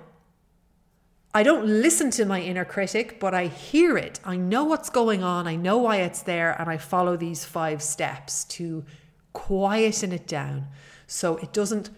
I 1.32 1.42
don't 1.42 1.64
listen 1.66 2.10
to 2.10 2.26
my 2.26 2.42
inner 2.42 2.66
critic, 2.66 3.18
but 3.18 3.32
I 3.32 3.46
hear 3.46 3.96
it. 3.96 4.20
I 4.22 4.36
know 4.36 4.64
what's 4.64 4.90
going 4.90 5.22
on. 5.22 5.48
I 5.48 5.56
know 5.56 5.78
why 5.78 5.96
it's 6.02 6.20
there. 6.20 6.54
And 6.60 6.68
I 6.68 6.76
follow 6.76 7.16
these 7.16 7.46
five 7.46 7.80
steps 7.80 8.44
to 8.56 8.84
quieten 9.32 10.12
it 10.12 10.26
down 10.26 10.66
so 11.06 11.38
it 11.38 11.54
doesn't 11.54 11.88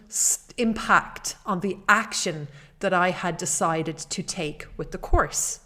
impact 0.58 1.34
on 1.44 1.58
the 1.58 1.76
action 1.88 2.46
that 2.80 2.92
I 2.92 3.10
had 3.10 3.36
decided 3.36 3.98
to 3.98 4.22
take 4.22 4.66
with 4.76 4.92
the 4.92 4.98
course. 4.98 5.60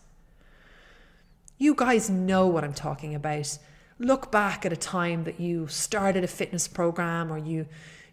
You 1.58 1.74
guys 1.74 2.10
know 2.10 2.46
what 2.46 2.64
I'm 2.64 2.74
talking 2.74 3.14
about. 3.14 3.58
Look 3.98 4.32
back 4.32 4.66
at 4.66 4.72
a 4.72 4.76
time 4.76 5.24
that 5.24 5.38
you 5.38 5.68
started 5.68 6.24
a 6.24 6.28
fitness 6.28 6.66
program 6.66 7.32
or 7.32 7.38
you 7.38 7.66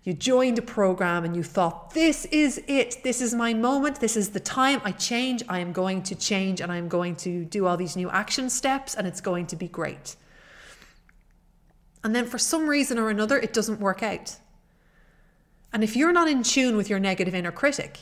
you 0.04 0.14
joined 0.14 0.58
a 0.58 0.62
program 0.62 1.26
and 1.26 1.36
you 1.36 1.44
thought 1.44 1.94
this 1.94 2.26
is 2.26 2.62
it. 2.68 3.04
This 3.04 3.22
is 3.22 3.34
my 3.34 3.54
moment. 3.54 4.00
This 4.00 4.16
is 4.16 4.30
the 4.30 4.40
time 4.40 4.82
I 4.86 4.92
change. 4.94 5.44
I 5.50 5.60
am 5.60 5.74
going 5.74 6.04
to 6.04 6.16
change 6.16 6.62
and 6.62 6.72
I'm 6.72 6.88
going 6.88 7.16
to 7.18 7.44
do 7.44 7.68
all 7.68 7.76
these 7.76 7.98
new 7.98 8.10
action 8.10 8.50
steps 8.50 8.96
and 8.96 9.06
it's 9.06 9.20
going 9.20 9.48
to 9.48 9.56
be 9.56 9.68
great. 9.68 10.16
And 12.04 12.16
then 12.16 12.26
for 12.26 12.38
some 12.38 12.68
reason 12.68 12.98
or 12.98 13.10
another, 13.10 13.38
it 13.38 13.52
doesn't 13.52 13.82
work 13.82 14.02
out. 14.02 14.38
And 15.74 15.84
if 15.84 15.96
you're 15.96 16.14
not 16.14 16.30
in 16.30 16.44
tune 16.44 16.78
with 16.78 16.90
your 16.90 17.00
negative 17.00 17.36
inner 17.36 17.52
critic, 17.52 18.00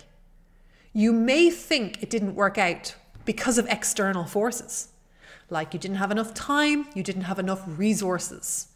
you 0.98 1.14
may 1.14 1.52
think 1.52 2.02
it 2.02 2.10
didn't 2.10 2.34
work 2.34 2.58
out 2.58 2.96
because 3.24 3.60
of 3.60 3.68
external 3.68 4.26
forces. 4.26 4.88
Like 5.48 5.72
you 5.72 5.80
didn't 5.80 5.98
have 5.98 6.10
enough 6.10 6.34
time, 6.34 6.88
you 6.96 7.04
didn't 7.04 7.22
have 7.22 7.38
enough 7.38 7.62
resources. 7.68 8.70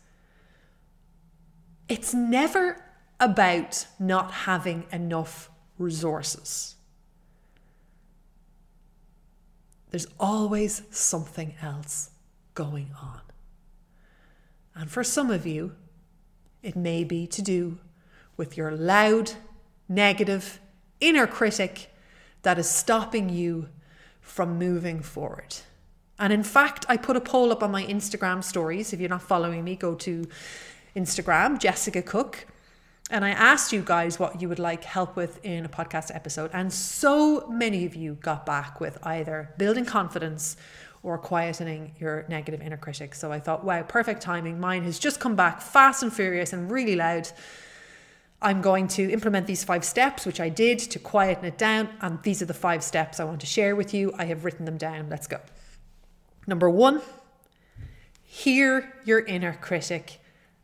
It's 1.90 2.14
never 2.14 2.86
about 3.20 3.88
not 3.98 4.32
having 4.32 4.86
enough 4.92 5.50
resources. 5.80 6.76
There's 9.90 10.06
always 10.20 10.84
something 10.92 11.56
else 11.60 12.12
going 12.54 12.92
on. 13.02 13.22
And 14.76 14.92
for 14.92 15.04
some 15.04 15.32
of 15.32 15.48
you, 15.48 15.76
it 16.62 16.76
may 16.76 17.04
be 17.04 17.26
to 17.26 17.42
do 17.42 17.80
with 18.38 18.58
your 18.58 18.70
loud, 18.70 19.32
negative 19.90 20.60
inner 21.00 21.26
critic 21.26 21.88
that 22.44 22.58
is 22.58 22.70
stopping 22.70 23.30
you 23.30 23.70
from 24.22 24.58
moving 24.58 25.02
forward. 25.02 25.56
And 26.20 26.32
in 26.32 26.44
fact, 26.44 26.86
I 26.88 26.98
put 26.98 27.16
a 27.16 27.22
poll 27.22 27.52
up 27.52 27.64
on 27.64 27.72
my 27.72 27.84
Instagram 27.86 28.44
stories. 28.44 28.94
If 28.94 29.00
you're 29.00 29.10
not 29.10 29.24
following 29.24 29.64
me, 29.64 29.76
go 29.76 29.96
to 29.96 30.28
Instagram, 30.96 31.60
Jessica 31.60 32.02
Cook. 32.02 32.46
And 33.10 33.26
I 33.26 33.32
asked 33.32 33.74
you 33.74 33.82
guys 33.82 34.20
what 34.20 34.42
you 34.42 34.48
would 34.48 34.60
like 34.60 34.84
help 34.84 35.16
with 35.16 35.44
in 35.44 35.66
a 35.66 35.70
podcast 35.70 36.16
episode. 36.16 36.52
And 36.54 36.72
so 36.72 37.48
many 37.48 37.86
of 37.86 37.96
you 37.96 38.16
got 38.22 38.46
back 38.46 38.80
with 38.80 38.98
either 39.04 39.54
building 39.58 39.84
confidence 39.84 40.56
or 41.04 41.20
quietening 41.20 42.00
your 42.00 42.26
negative 42.30 42.62
inner 42.62 42.78
critic. 42.78 43.16
So 43.16 43.32
I 43.32 43.40
thought, 43.40 43.64
wow, 43.66 43.82
perfect 43.84 44.22
timing. 44.22 44.60
Mine 44.60 44.84
has 44.84 45.00
just 45.00 45.20
come 45.20 45.36
back 45.36 45.62
fast 45.62 46.04
and 46.04 46.14
furious 46.14 46.54
and 46.54 46.72
really 46.72 46.96
loud. 46.96 47.30
I'm 48.42 48.62
going 48.62 48.88
to 48.90 49.12
implement 49.12 49.48
these 49.48 49.64
five 49.64 49.86
steps, 49.86 50.26
which 50.26 50.40
I 50.40 50.50
did 50.50 50.80
to 50.80 51.00
quieten 51.00 51.46
it 51.46 51.58
down. 51.58 51.90
And 52.02 52.22
these 52.24 52.42
are 52.42 52.46
the 52.46 52.54
five 52.54 52.84
steps 52.84 53.20
I 53.20 53.24
want 53.24 53.42
to 53.42 53.46
share 53.46 53.76
with 53.76 53.94
you. 53.94 54.14
I 54.18 54.26
have 54.26 54.46
written 54.46 54.66
them 54.66 54.78
down. 54.78 55.10
Let's 55.10 55.28
go. 55.28 55.40
Number 56.48 56.70
one, 56.70 57.02
hear 58.24 58.94
your 59.06 59.20
inner 59.20 59.54
critic 59.54 60.20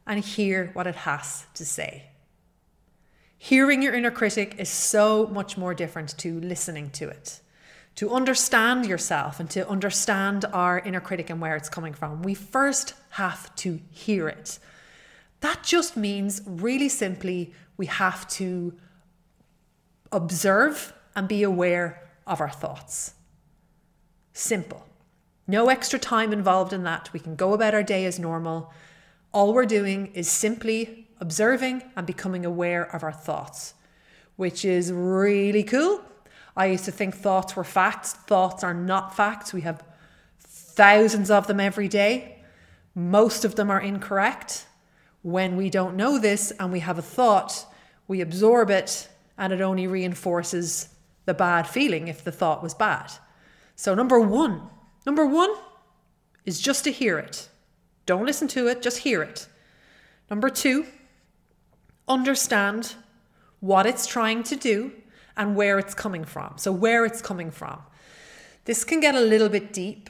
and 0.05 0.24
hear 0.24 0.72
what 0.74 0.88
it 0.88 0.96
has 0.96 1.46
to 1.53 1.65
say. 1.65 2.05
Hearing 3.38 3.84
your 3.84 3.93
inner 3.93 4.12
critic 4.12 4.55
is 4.57 4.69
so 4.69 5.27
much 5.27 5.57
more 5.57 5.75
different 5.75 6.17
to 6.17 6.39
listening 6.39 6.89
to 6.91 7.07
it 7.10 7.41
to 7.98 8.12
understand 8.12 8.86
yourself 8.86 9.39
and 9.39 9.50
to 9.50 9.67
understand 9.67 10.46
our 10.53 10.79
inner 10.79 11.00
critic 11.00 11.31
and 11.31 11.41
where 11.41 11.55
it's 11.55 11.67
coming 11.67 11.93
from, 11.93 12.22
we 12.22 12.36
first 12.36 12.93
have 13.10 13.53
to 13.55 13.79
hear 13.89 14.27
it. 14.27 14.60
That 15.39 15.63
just 15.63 15.98
means, 15.98 16.43
really 16.46 16.89
simply, 16.89 17.55
we 17.77 17.86
have 17.86 18.27
to 18.29 18.74
observe 20.12 20.93
and 21.15 21.27
be 21.27 21.43
aware 21.43 22.10
of 22.25 22.41
our 22.41 22.50
thoughts. 22.50 23.13
Simple. 24.34 24.86
No 25.48 25.69
extra 25.69 25.98
time 25.98 26.34
involved 26.34 26.74
in 26.74 26.84
that. 26.84 27.12
We 27.13 27.19
can 27.19 27.36
go 27.36 27.53
about 27.53 27.74
our 27.74 27.84
day 27.84 28.05
as 28.05 28.19
normal. 28.19 28.74
All 29.31 29.53
we're 29.53 29.65
doing 29.65 30.07
is 30.13 30.29
simply 30.29 31.07
observing 31.19 31.84
and 31.96 32.05
becoming 32.05 32.46
aware 32.46 32.84
of 32.93 33.03
our 33.03 33.13
thoughts, 33.13 33.74
which 34.36 34.65
is 34.65 34.91
really 34.91 35.63
cool 35.63 36.03
I 36.57 36.65
used 36.65 36.86
to 36.86 36.91
think 36.91 37.15
thoughts 37.15 37.55
were 37.55 37.63
facts. 37.63 38.13
Thoughts 38.13 38.63
are 38.63 38.74
not 38.74 39.15
facts. 39.15 39.53
We 39.53 39.62
have 39.62 39.84
thousands 40.39 41.29
of 41.29 41.46
them 41.46 41.60
every 41.60 41.88
day. 41.88 42.39
Most 42.96 43.46
of 43.46 43.53
them 43.53 43.69
are 43.69 43.79
incorrect. 43.79 44.65
When 45.27 45.57
we 45.57 45.69
don't 45.69 45.98
know 45.98 46.17
this 46.17 46.51
and 46.51 46.72
we 46.72 46.79
have 46.79 46.98
a 46.98 47.01
thought, 47.01 47.65
we 48.07 48.22
absorb 48.22 48.69
it 48.69 49.10
and 49.38 49.51
it 49.51 49.60
only 49.60 49.86
reinforces 49.86 50.88
the 51.25 51.34
bad 51.34 51.67
feeling 51.67 52.07
if 52.07 52.24
the 52.24 52.31
thought 52.31 52.63
was 52.63 52.74
bad. 52.74 53.12
So, 53.75 53.93
number 53.93 54.22
one, 54.22 54.62
number 55.05 55.25
one 55.25 55.53
is 56.46 56.62
just 56.62 56.86
to 56.86 56.93
hear 56.93 57.19
it. 57.19 57.50
Don't 58.05 58.25
listen 58.25 58.48
to 58.48 58.69
it, 58.69 58.81
just 58.81 59.00
hear 59.00 59.22
it. 59.22 59.50
Number 60.29 60.50
two, 60.50 60.86
understand 62.07 62.96
what 63.60 63.86
it's 63.86 64.07
trying 64.07 64.43
to 64.43 64.55
do 64.55 64.93
and 65.36 65.57
where 65.57 65.77
it's 65.77 65.93
coming 65.93 66.24
from. 66.24 66.53
So, 66.55 66.72
where 66.72 67.03
it's 67.03 67.22
coming 67.22 67.51
from. 67.51 67.81
This 68.63 68.86
can 68.86 69.01
get 69.01 69.13
a 69.13 69.19
little 69.19 69.50
bit 69.50 69.74
deep. 69.74 70.10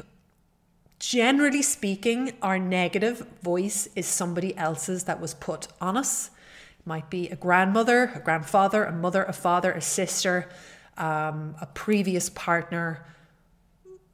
Generally 0.99 1.61
speaking, 1.61 2.33
our 2.41 2.57
negative 2.57 3.27
voice 3.43 3.87
is 3.95 4.07
somebody 4.07 4.57
else's 4.57 5.03
that 5.03 5.21
was 5.21 5.35
put 5.35 5.67
on 5.79 5.95
us. 5.95 6.31
It 6.79 6.87
might 6.87 7.09
be 7.09 7.29
a 7.29 7.35
grandmother, 7.35 8.11
a 8.15 8.19
grandfather, 8.19 8.83
a 8.83 8.91
mother, 8.91 9.23
a 9.23 9.33
father, 9.33 9.71
a 9.71 9.81
sister, 9.81 10.49
um, 10.97 11.55
a 11.61 11.67
previous 11.67 12.29
partner. 12.31 13.05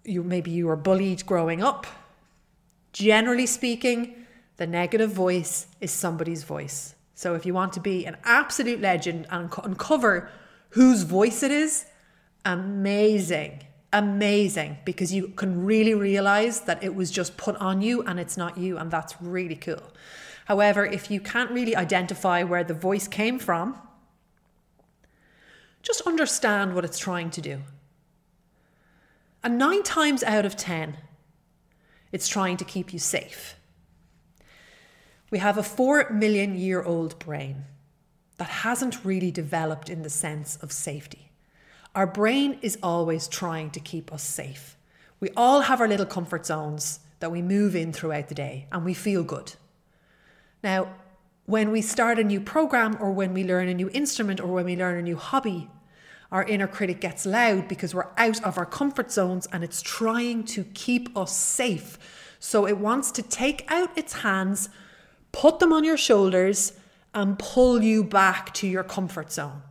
You 0.04 0.24
maybe 0.24 0.52
you 0.52 0.68
were 0.68 0.76
bullied 0.76 1.26
growing 1.26 1.64
up. 1.64 1.88
Generally 2.92 3.46
speaking, 3.46 4.26
the 4.58 4.68
negative 4.68 5.12
voice 5.12 5.68
is 5.80 5.92
somebody's 5.92 6.44
voice. 6.44 6.96
So 7.16 7.36
if 7.36 7.46
you 7.46 7.54
want 7.54 7.72
to 7.74 7.80
be 7.80 8.06
an 8.06 8.18
absolute 8.26 8.82
legend 8.82 9.28
and 9.30 9.50
uncover 9.64 10.30
whose 10.70 11.04
voice 11.04 11.44
it 11.44 11.52
is, 11.52 11.86
amazing. 12.44 13.64
Amazing 13.94 14.78
because 14.86 15.14
you 15.14 15.30
can 15.30 15.66
really 15.66 15.94
realize 15.94 16.62
that 16.62 16.84
it 16.84 16.96
was 16.96 17.12
just 17.12 17.38
put 17.38 17.56
on 17.58 17.82
you 17.82 18.02
and 18.02 18.20
it's 18.20 18.36
not 18.36 18.58
you, 18.58 18.78
and 18.78 18.90
that's 18.90 19.16
really 19.22 19.56
cool. 19.56 19.84
However, 20.46 20.86
if 20.86 21.10
you 21.12 21.22
can't 21.22 21.52
really 21.52 21.76
identify 21.76 22.44
where 22.44 22.64
the 22.64 22.74
voice 22.74 23.08
came 23.08 23.40
from, 23.40 23.80
just 25.84 26.02
understand 26.02 26.74
what 26.74 26.84
it's 26.84 26.98
trying 26.98 27.30
to 27.32 27.42
do. 27.42 27.60
And 29.44 29.58
nine 29.58 29.84
times 29.84 30.24
out 30.24 30.46
of 30.46 30.58
10, 30.58 30.98
it's 32.12 32.28
trying 32.28 32.58
to 32.58 32.66
keep 32.66 32.94
you 32.94 33.00
safe. 33.00 33.56
We 35.30 35.40
have 35.40 35.58
a 35.58 35.64
four 35.64 36.10
million 36.10 36.58
year 36.58 36.82
old 36.82 37.20
brain. 37.20 37.66
that 38.38 38.50
hasn't 38.50 39.06
really 39.06 39.30
developed 39.30 39.90
in 39.90 40.02
the 40.02 40.10
sense 40.10 40.58
of 40.58 40.72
safety. 40.72 41.33
Our 41.96 42.08
brain 42.08 42.58
is 42.62 42.78
always 42.82 43.28
trying 43.28 43.70
to 43.72 43.80
keep 43.80 44.12
us 44.12 44.24
safe. 44.24 44.78
We 45.20 45.30
all 45.38 45.62
have 45.62 45.80
our 45.80 45.88
little 45.88 46.06
comfort 46.06 46.46
zones 46.46 47.00
that 47.20 47.32
we 47.32 47.42
move 47.42 47.76
in 47.76 47.94
throughout 47.94 48.30
the 48.30 48.36
day 48.36 48.68
and 48.72 48.84
we 48.84 48.94
feel 48.94 49.24
good. 49.24 49.54
Now, 50.64 50.90
when 51.46 51.72
we 51.72 51.82
start 51.82 52.20
a 52.20 52.24
new 52.24 52.42
program 52.42 52.98
or 53.00 53.12
when 53.12 53.34
we 53.34 53.44
learn 53.44 53.68
a 53.68 53.74
new 53.74 53.90
instrument 53.94 54.40
or 54.40 54.48
when 54.48 54.66
we 54.66 54.76
learn 54.76 54.98
a 54.98 55.02
new 55.02 55.18
hobby, 55.18 55.70
our 56.32 56.44
inner 56.44 56.68
critic 56.68 57.00
gets 57.00 57.26
loud 57.28 57.68
because 57.68 57.94
we're 57.94 58.10
out 58.18 58.44
of 58.44 58.58
our 58.58 58.66
comfort 58.66 59.12
zones 59.12 59.48
and 59.52 59.64
it's 59.64 59.82
trying 59.82 60.44
to 60.46 60.64
keep 60.74 61.16
us 61.16 61.38
safe. 61.38 62.00
So 62.40 62.68
it 62.68 62.78
wants 62.80 63.12
to 63.12 63.22
take 63.22 63.70
out 63.72 63.96
its 63.96 64.14
hands, 64.14 64.70
put 65.32 65.60
them 65.60 65.72
on 65.72 65.84
your 65.84 65.98
shoulders, 65.98 66.74
and 67.14 67.38
pull 67.38 67.84
you 67.84 68.04
back 68.04 68.54
to 68.56 68.68
your 68.68 68.84
comfort 68.84 69.32
zone. 69.32 69.62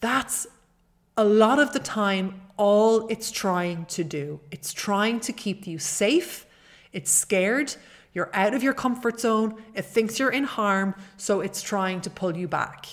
That's 0.00 0.46
a 1.20 1.24
lot 1.24 1.58
of 1.58 1.74
the 1.74 1.78
time 1.78 2.40
all 2.56 3.06
it's 3.08 3.30
trying 3.30 3.84
to 3.86 4.02
do. 4.02 4.40
It's 4.50 4.72
trying 4.72 5.20
to 5.20 5.34
keep 5.34 5.66
you 5.66 5.78
safe. 5.78 6.46
It's 6.94 7.10
scared. 7.10 7.76
You're 8.14 8.30
out 8.32 8.54
of 8.54 8.62
your 8.62 8.72
comfort 8.72 9.20
zone. 9.20 9.62
It 9.74 9.84
thinks 9.84 10.18
you're 10.18 10.30
in 10.30 10.44
harm. 10.44 10.94
So 11.18 11.42
it's 11.42 11.60
trying 11.60 12.00
to 12.02 12.10
pull 12.10 12.36
you 12.38 12.48
back. 12.48 12.86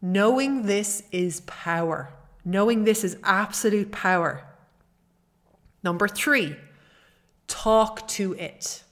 Knowing 0.00 0.66
this 0.66 1.02
is 1.10 1.40
power. 1.42 2.12
Knowing 2.44 2.84
this 2.84 3.02
is 3.02 3.16
absolute 3.24 3.90
power. 3.90 4.44
Number 5.82 6.06
three, 6.06 6.54
talk 7.48 8.06
to 8.08 8.34
it. 8.34 8.84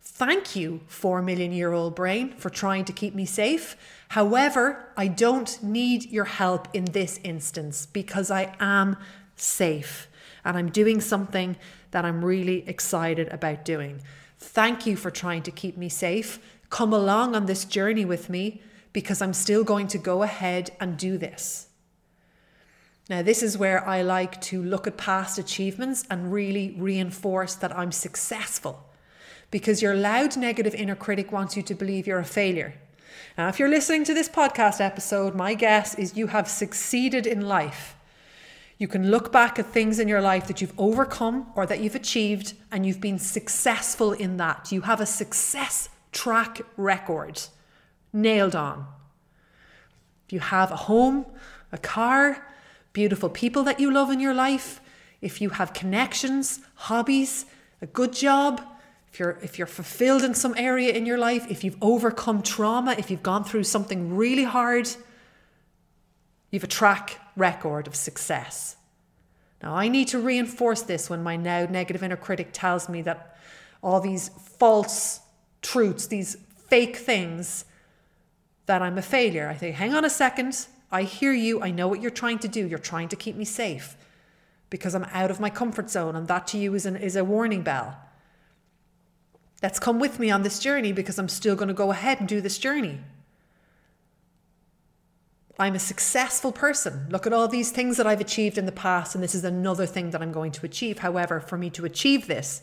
Thank 0.00 0.54
you, 0.54 0.82
4 0.86 1.20
million 1.20 1.52
year 1.52 1.72
old 1.72 1.96
brain, 1.96 2.32
for 2.36 2.48
trying 2.48 2.84
to 2.84 2.92
keep 2.92 3.12
me 3.12 3.26
safe. 3.26 3.76
However, 4.08 4.92
I 4.96 5.08
don't 5.08 5.62
need 5.62 6.10
your 6.10 6.24
help 6.24 6.68
in 6.72 6.86
this 6.86 7.18
instance 7.24 7.86
because 7.86 8.30
I 8.30 8.54
am 8.60 8.96
safe 9.34 10.08
and 10.44 10.56
I'm 10.56 10.70
doing 10.70 11.00
something 11.00 11.56
that 11.90 12.04
I'm 12.04 12.24
really 12.24 12.66
excited 12.68 13.28
about 13.28 13.64
doing. 13.64 14.00
Thank 14.38 14.86
you 14.86 14.96
for 14.96 15.10
trying 15.10 15.42
to 15.42 15.50
keep 15.50 15.76
me 15.76 15.88
safe. 15.88 16.38
Come 16.70 16.92
along 16.92 17.34
on 17.34 17.46
this 17.46 17.64
journey 17.64 18.04
with 18.04 18.30
me 18.30 18.62
because 18.92 19.20
I'm 19.20 19.34
still 19.34 19.64
going 19.64 19.88
to 19.88 19.98
go 19.98 20.22
ahead 20.22 20.70
and 20.80 20.96
do 20.96 21.18
this. 21.18 21.68
Now, 23.08 23.22
this 23.22 23.42
is 23.42 23.56
where 23.56 23.86
I 23.86 24.02
like 24.02 24.40
to 24.42 24.62
look 24.62 24.86
at 24.86 24.96
past 24.96 25.38
achievements 25.38 26.04
and 26.10 26.32
really 26.32 26.74
reinforce 26.76 27.54
that 27.56 27.76
I'm 27.76 27.92
successful 27.92 28.84
because 29.50 29.80
your 29.80 29.94
loud 29.94 30.36
negative 30.36 30.74
inner 30.74 30.96
critic 30.96 31.30
wants 31.30 31.56
you 31.56 31.62
to 31.64 31.74
believe 31.74 32.06
you're 32.06 32.18
a 32.18 32.24
failure. 32.24 32.74
Now, 33.36 33.48
if 33.48 33.58
you're 33.58 33.68
listening 33.68 34.04
to 34.04 34.14
this 34.14 34.28
podcast 34.28 34.80
episode, 34.80 35.34
my 35.34 35.54
guess 35.54 35.94
is 35.94 36.16
you 36.16 36.28
have 36.28 36.48
succeeded 36.48 37.26
in 37.26 37.42
life. 37.42 37.96
You 38.78 38.88
can 38.88 39.10
look 39.10 39.32
back 39.32 39.58
at 39.58 39.66
things 39.66 39.98
in 39.98 40.08
your 40.08 40.20
life 40.20 40.46
that 40.48 40.60
you've 40.60 40.78
overcome 40.78 41.46
or 41.54 41.64
that 41.66 41.80
you've 41.80 41.94
achieved, 41.94 42.54
and 42.70 42.84
you've 42.84 43.00
been 43.00 43.18
successful 43.18 44.12
in 44.12 44.36
that. 44.36 44.70
You 44.70 44.82
have 44.82 45.00
a 45.00 45.06
success 45.06 45.88
track 46.12 46.60
record 46.76 47.40
nailed 48.12 48.54
on. 48.54 48.86
If 50.26 50.32
you 50.32 50.40
have 50.40 50.70
a 50.70 50.76
home, 50.76 51.26
a 51.72 51.78
car, 51.78 52.46
beautiful 52.92 53.28
people 53.28 53.62
that 53.64 53.80
you 53.80 53.90
love 53.90 54.10
in 54.10 54.20
your 54.20 54.34
life, 54.34 54.80
if 55.20 55.40
you 55.40 55.50
have 55.50 55.72
connections, 55.72 56.60
hobbies, 56.74 57.46
a 57.80 57.86
good 57.86 58.12
job, 58.12 58.62
if 59.16 59.20
you're 59.20 59.38
if 59.40 59.58
you're 59.58 59.66
fulfilled 59.66 60.22
in 60.22 60.34
some 60.34 60.54
area 60.58 60.92
in 60.92 61.06
your 61.06 61.16
life, 61.16 61.50
if 61.50 61.64
you've 61.64 61.78
overcome 61.80 62.42
trauma, 62.42 62.94
if 62.98 63.10
you've 63.10 63.22
gone 63.22 63.44
through 63.44 63.64
something 63.64 64.14
really 64.14 64.44
hard, 64.44 64.86
you've 66.50 66.64
a 66.64 66.66
track 66.66 67.18
record 67.34 67.86
of 67.86 67.94
success. 67.96 68.76
Now, 69.62 69.74
I 69.74 69.88
need 69.88 70.08
to 70.08 70.18
reinforce 70.18 70.82
this 70.82 71.08
when 71.08 71.22
my 71.22 71.36
now 71.36 71.64
negative 71.64 72.02
inner 72.02 72.18
critic 72.18 72.50
tells 72.52 72.90
me 72.90 73.00
that 73.02 73.38
all 73.82 74.00
these 74.00 74.28
false 74.58 75.20
truths, 75.62 76.08
these 76.08 76.36
fake 76.68 76.96
things, 76.96 77.64
that 78.66 78.82
I'm 78.82 78.98
a 78.98 79.02
failure. 79.02 79.48
I 79.48 79.54
think, 79.54 79.76
hang 79.76 79.94
on 79.94 80.04
a 80.04 80.10
second. 80.10 80.66
I 80.92 81.04
hear 81.04 81.32
you. 81.32 81.62
I 81.62 81.70
know 81.70 81.88
what 81.88 82.02
you're 82.02 82.10
trying 82.10 82.40
to 82.40 82.48
do. 82.48 82.66
You're 82.66 82.78
trying 82.78 83.08
to 83.08 83.16
keep 83.16 83.34
me 83.34 83.46
safe 83.46 83.96
because 84.68 84.94
I'm 84.94 85.04
out 85.04 85.30
of 85.30 85.40
my 85.40 85.48
comfort 85.48 85.88
zone. 85.88 86.16
And 86.16 86.28
that 86.28 86.46
to 86.48 86.58
you 86.58 86.74
is, 86.74 86.84
an, 86.84 86.96
is 86.96 87.16
a 87.16 87.24
warning 87.24 87.62
bell. 87.62 87.96
Let's 89.62 89.78
come 89.78 89.98
with 89.98 90.18
me 90.18 90.30
on 90.30 90.42
this 90.42 90.58
journey 90.58 90.92
because 90.92 91.18
I'm 91.18 91.28
still 91.28 91.56
going 91.56 91.68
to 91.68 91.74
go 91.74 91.90
ahead 91.90 92.20
and 92.20 92.28
do 92.28 92.40
this 92.40 92.58
journey. 92.58 93.00
I'm 95.58 95.74
a 95.74 95.78
successful 95.78 96.52
person. 96.52 97.06
Look 97.08 97.26
at 97.26 97.32
all 97.32 97.48
these 97.48 97.70
things 97.70 97.96
that 97.96 98.06
I've 98.06 98.20
achieved 98.20 98.58
in 98.58 98.66
the 98.66 98.72
past, 98.72 99.14
and 99.14 99.24
this 99.24 99.34
is 99.34 99.44
another 99.44 99.86
thing 99.86 100.10
that 100.10 100.20
I'm 100.20 100.32
going 100.32 100.52
to 100.52 100.66
achieve. 100.66 100.98
However, 100.98 101.40
for 101.40 101.56
me 101.56 101.70
to 101.70 101.86
achieve 101.86 102.26
this, 102.26 102.60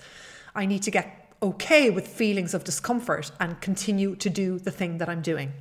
I 0.54 0.68
need 0.68 0.84
to 0.84 0.92
get 0.92 1.36
okay 1.42 1.90
with 1.90 2.08
feelings 2.08 2.54
of 2.54 2.64
discomfort 2.64 3.32
and 3.40 3.60
continue 3.60 4.16
to 4.18 4.30
do 4.30 4.60
the 4.60 4.70
thing 4.70 5.00
that 5.00 5.10
I'm 5.10 5.22
doing. 5.22 5.54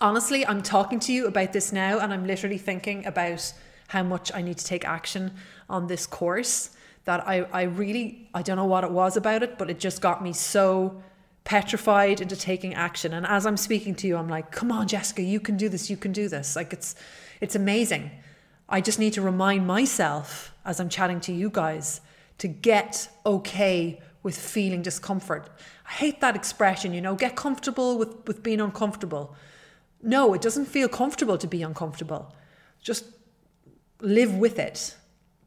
Honestly, 0.00 0.44
I'm 0.44 0.62
talking 0.62 0.98
to 1.00 1.12
you 1.12 1.26
about 1.28 1.52
this 1.52 1.72
now, 1.72 2.00
and 2.00 2.12
I'm 2.12 2.26
literally 2.26 2.58
thinking 2.58 3.06
about 3.06 3.52
how 3.88 4.02
much 4.02 4.32
I 4.34 4.42
need 4.42 4.58
to 4.58 4.64
take 4.64 4.84
action 4.84 5.32
on 5.68 5.86
this 5.86 6.04
course 6.06 6.70
that 7.04 7.26
I, 7.26 7.42
I 7.52 7.62
really, 7.62 8.28
I 8.34 8.42
don't 8.42 8.56
know 8.56 8.64
what 8.64 8.84
it 8.84 8.90
was 8.90 9.16
about 9.16 9.42
it, 9.42 9.58
but 9.58 9.70
it 9.70 9.78
just 9.78 10.00
got 10.00 10.22
me 10.22 10.32
so 10.32 11.02
petrified 11.44 12.20
into 12.20 12.36
taking 12.36 12.74
action. 12.74 13.14
And 13.14 13.26
as 13.26 13.46
I'm 13.46 13.56
speaking 13.56 13.94
to 13.96 14.06
you, 14.06 14.16
I'm 14.16 14.28
like, 14.28 14.50
come 14.50 14.70
on, 14.70 14.86
Jessica, 14.86 15.22
you 15.22 15.40
can 15.40 15.56
do 15.56 15.68
this, 15.68 15.88
you 15.88 15.96
can 15.96 16.12
do 16.12 16.28
this. 16.28 16.54
Like 16.56 16.72
it's, 16.72 16.94
it's 17.40 17.54
amazing. 17.54 18.10
I 18.68 18.80
just 18.80 18.98
need 18.98 19.14
to 19.14 19.22
remind 19.22 19.66
myself 19.66 20.54
as 20.64 20.78
I'm 20.78 20.88
chatting 20.88 21.20
to 21.22 21.32
you 21.32 21.50
guys 21.50 22.00
to 22.38 22.48
get 22.48 23.08
okay 23.24 24.00
with 24.22 24.38
feeling 24.38 24.82
discomfort. 24.82 25.48
I 25.88 25.92
hate 25.92 26.20
that 26.20 26.36
expression, 26.36 26.92
you 26.92 27.00
know, 27.00 27.14
get 27.14 27.34
comfortable 27.34 27.98
with, 27.98 28.26
with 28.26 28.42
being 28.42 28.60
uncomfortable. 28.60 29.34
No, 30.02 30.34
it 30.34 30.42
doesn't 30.42 30.66
feel 30.66 30.88
comfortable 30.88 31.38
to 31.38 31.46
be 31.46 31.62
uncomfortable. 31.62 32.34
Just 32.80 33.06
live 34.00 34.34
with 34.34 34.58
it 34.58 34.96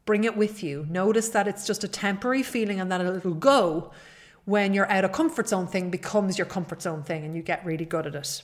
Bring 0.04 0.24
it 0.24 0.36
with 0.36 0.62
you. 0.62 0.86
Notice 0.90 1.30
that 1.30 1.48
it's 1.48 1.66
just 1.66 1.84
a 1.84 1.88
temporary 1.88 2.42
feeling 2.42 2.80
and 2.80 2.90
that 2.92 3.00
it'll 3.00 3.34
go 3.34 3.90
when 4.44 4.74
your 4.74 4.90
out 4.90 5.04
of 5.04 5.12
comfort 5.12 5.48
zone 5.48 5.66
thing 5.66 5.90
becomes 5.90 6.36
your 6.36 6.46
comfort 6.46 6.82
zone 6.82 7.02
thing 7.02 7.24
and 7.24 7.34
you 7.34 7.42
get 7.42 7.64
really 7.64 7.84
good 7.86 8.06
at 8.06 8.14
it. 8.14 8.42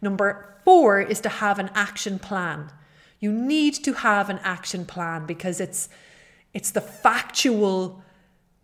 Number 0.00 0.56
four 0.64 1.00
is 1.00 1.20
to 1.20 1.28
have 1.28 1.58
an 1.58 1.70
action 1.74 2.18
plan. 2.18 2.72
You 3.20 3.32
need 3.32 3.74
to 3.84 3.92
have 3.92 4.30
an 4.30 4.40
action 4.42 4.84
plan 4.84 5.26
because 5.26 5.60
it's 5.60 5.88
it's 6.54 6.70
the 6.70 6.80
factual 6.80 8.02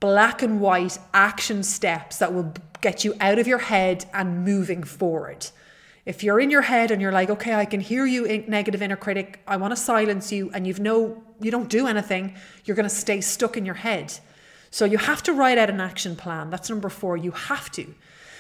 black 0.00 0.42
and 0.42 0.60
white 0.60 0.98
action 1.14 1.62
steps 1.62 2.18
that 2.18 2.32
will 2.34 2.52
get 2.80 3.04
you 3.04 3.14
out 3.20 3.38
of 3.38 3.46
your 3.46 3.58
head 3.58 4.04
and 4.12 4.44
moving 4.44 4.82
forward. 4.82 5.46
If 6.08 6.22
you're 6.22 6.40
in 6.40 6.48
your 6.48 6.62
head 6.62 6.90
and 6.90 7.02
you're 7.02 7.12
like, 7.12 7.28
okay, 7.28 7.52
I 7.52 7.66
can 7.66 7.80
hear 7.80 8.06
you, 8.06 8.42
negative 8.48 8.80
inner 8.80 8.96
critic, 8.96 9.42
I 9.46 9.58
want 9.58 9.72
to 9.72 9.76
silence 9.76 10.32
you, 10.32 10.50
and 10.54 10.66
you've 10.66 10.80
no, 10.80 11.22
you 11.38 11.50
don't 11.50 11.68
do 11.68 11.86
anything, 11.86 12.34
you're 12.64 12.76
going 12.76 12.88
to 12.88 12.94
stay 13.04 13.20
stuck 13.20 13.58
in 13.58 13.66
your 13.66 13.74
head. 13.74 14.18
So 14.70 14.86
you 14.86 14.96
have 14.96 15.22
to 15.24 15.34
write 15.34 15.58
out 15.58 15.68
an 15.68 15.82
action 15.82 16.16
plan. 16.16 16.48
That's 16.48 16.70
number 16.70 16.88
four. 16.88 17.18
You 17.18 17.32
have 17.32 17.70
to, 17.72 17.94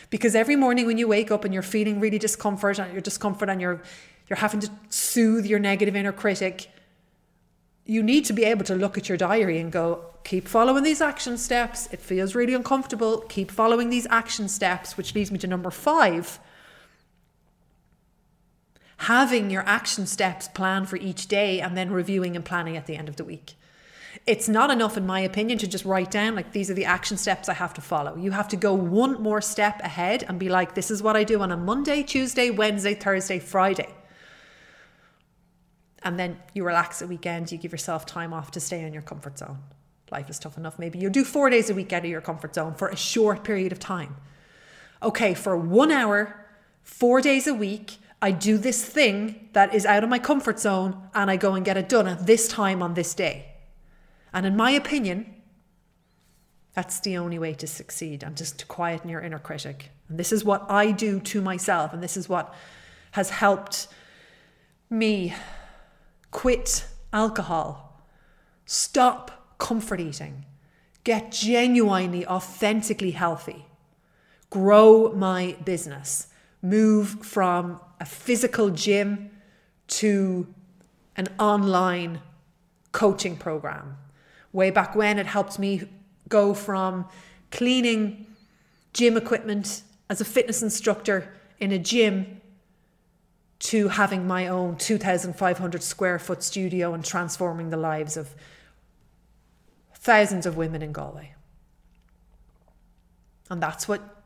because 0.08 0.34
every 0.34 0.56
morning 0.56 0.86
when 0.86 0.96
you 0.96 1.06
wake 1.08 1.30
up 1.30 1.44
and 1.44 1.52
you're 1.52 1.62
feeling 1.62 2.00
really 2.00 2.18
discomfort 2.18 2.80
uh, 2.80 2.84
and 2.84 2.92
you're 2.94 3.02
discomfort 3.02 3.50
and 3.50 3.60
you're 3.60 3.82
you're 4.28 4.38
having 4.38 4.60
to 4.60 4.70
soothe 4.88 5.44
your 5.44 5.58
negative 5.58 5.94
inner 5.94 6.12
critic, 6.12 6.70
you 7.84 8.02
need 8.02 8.24
to 8.24 8.32
be 8.32 8.44
able 8.44 8.64
to 8.64 8.76
look 8.76 8.96
at 8.96 9.10
your 9.10 9.18
diary 9.18 9.58
and 9.58 9.70
go, 9.72 10.06
keep 10.24 10.48
following 10.48 10.84
these 10.84 11.02
action 11.02 11.36
steps. 11.36 11.86
It 11.92 12.00
feels 12.00 12.34
really 12.34 12.54
uncomfortable. 12.54 13.18
Keep 13.28 13.50
following 13.50 13.90
these 13.90 14.06
action 14.08 14.48
steps, 14.48 14.96
which 14.96 15.14
leads 15.14 15.30
me 15.30 15.38
to 15.40 15.46
number 15.46 15.70
five 15.70 16.38
having 18.98 19.48
your 19.50 19.62
action 19.62 20.06
steps 20.06 20.48
planned 20.48 20.88
for 20.88 20.96
each 20.96 21.28
day 21.28 21.60
and 21.60 21.76
then 21.76 21.90
reviewing 21.90 22.36
and 22.36 22.44
planning 22.44 22.76
at 22.76 22.86
the 22.86 22.96
end 22.96 23.08
of 23.08 23.16
the 23.16 23.24
week. 23.24 23.54
It's 24.26 24.48
not 24.48 24.70
enough, 24.70 24.96
in 24.96 25.06
my 25.06 25.20
opinion, 25.20 25.58
to 25.58 25.68
just 25.68 25.84
write 25.84 26.10
down, 26.10 26.34
like, 26.34 26.52
these 26.52 26.70
are 26.70 26.74
the 26.74 26.84
action 26.84 27.16
steps 27.16 27.48
I 27.48 27.54
have 27.54 27.72
to 27.74 27.80
follow. 27.80 28.16
You 28.16 28.32
have 28.32 28.48
to 28.48 28.56
go 28.56 28.74
one 28.74 29.22
more 29.22 29.40
step 29.40 29.80
ahead 29.80 30.24
and 30.26 30.38
be 30.38 30.48
like, 30.48 30.74
this 30.74 30.90
is 30.90 31.02
what 31.02 31.16
I 31.16 31.24
do 31.24 31.40
on 31.40 31.52
a 31.52 31.56
Monday, 31.56 32.02
Tuesday, 32.02 32.50
Wednesday, 32.50 32.94
Thursday, 32.94 33.38
Friday. 33.38 33.94
And 36.02 36.18
then 36.18 36.38
you 36.52 36.64
relax 36.64 37.00
at 37.00 37.08
weekend, 37.08 37.52
you 37.52 37.58
give 37.58 37.72
yourself 37.72 38.04
time 38.04 38.32
off 38.32 38.50
to 38.52 38.60
stay 38.60 38.80
in 38.82 38.92
your 38.92 39.02
comfort 39.02 39.38
zone. 39.38 39.58
Life 40.10 40.28
is 40.30 40.38
tough 40.38 40.56
enough. 40.56 40.78
Maybe 40.78 40.98
you 40.98 41.10
do 41.10 41.22
four 41.22 41.50
days 41.50 41.70
a 41.70 41.74
week 41.74 41.92
out 41.92 42.04
of 42.04 42.10
your 42.10 42.20
comfort 42.20 42.54
zone 42.54 42.74
for 42.74 42.88
a 42.88 42.96
short 42.96 43.44
period 43.44 43.72
of 43.72 43.78
time. 43.78 44.16
Okay, 45.02 45.34
for 45.34 45.56
one 45.56 45.92
hour, 45.92 46.46
four 46.82 47.20
days 47.20 47.46
a 47.46 47.54
week, 47.54 47.98
I 48.20 48.32
do 48.32 48.58
this 48.58 48.84
thing 48.84 49.48
that 49.52 49.74
is 49.74 49.86
out 49.86 50.02
of 50.02 50.10
my 50.10 50.18
comfort 50.18 50.58
zone 50.58 51.08
and 51.14 51.30
I 51.30 51.36
go 51.36 51.54
and 51.54 51.64
get 51.64 51.76
it 51.76 51.88
done 51.88 52.08
at 52.08 52.26
this 52.26 52.48
time 52.48 52.82
on 52.82 52.94
this 52.94 53.14
day. 53.14 53.52
And 54.32 54.44
in 54.44 54.56
my 54.56 54.70
opinion, 54.72 55.34
that's 56.74 57.00
the 57.00 57.16
only 57.16 57.38
way 57.38 57.54
to 57.54 57.66
succeed 57.66 58.22
and 58.22 58.36
just 58.36 58.58
to 58.60 58.66
quieten 58.66 59.08
your 59.08 59.20
inner 59.20 59.38
critic 59.38 59.90
And 60.08 60.18
this 60.18 60.32
is 60.32 60.44
what 60.44 60.70
I 60.70 60.90
do 60.90 61.20
to 61.20 61.40
myself, 61.40 61.92
and 61.92 62.02
this 62.02 62.16
is 62.16 62.28
what 62.28 62.54
has 63.12 63.30
helped 63.30 63.88
me 64.90 65.34
quit 66.30 66.86
alcohol, 67.12 68.00
stop 68.64 69.56
comfort 69.58 70.00
eating, 70.00 70.44
get 71.04 71.32
genuinely, 71.32 72.26
authentically 72.26 73.12
healthy, 73.12 73.66
grow 74.50 75.12
my 75.12 75.56
business, 75.64 76.28
move 76.62 77.24
from 77.24 77.80
a 78.00 78.04
physical 78.04 78.70
gym 78.70 79.30
to 79.88 80.46
an 81.16 81.28
online 81.38 82.20
coaching 82.92 83.36
program. 83.36 83.96
Way 84.52 84.70
back 84.70 84.94
when, 84.94 85.18
it 85.18 85.26
helped 85.26 85.58
me 85.58 85.88
go 86.28 86.54
from 86.54 87.06
cleaning 87.50 88.26
gym 88.92 89.16
equipment 89.16 89.82
as 90.10 90.20
a 90.20 90.24
fitness 90.24 90.62
instructor 90.62 91.34
in 91.60 91.72
a 91.72 91.78
gym 91.78 92.40
to 93.58 93.88
having 93.88 94.26
my 94.26 94.46
own 94.46 94.76
2,500 94.76 95.82
square 95.82 96.18
foot 96.18 96.42
studio 96.42 96.94
and 96.94 97.04
transforming 97.04 97.70
the 97.70 97.76
lives 97.76 98.16
of 98.16 98.34
thousands 99.94 100.46
of 100.46 100.56
women 100.56 100.80
in 100.80 100.92
Galway. 100.92 101.34
And 103.50 103.62
that's 103.62 103.88
what 103.88 104.17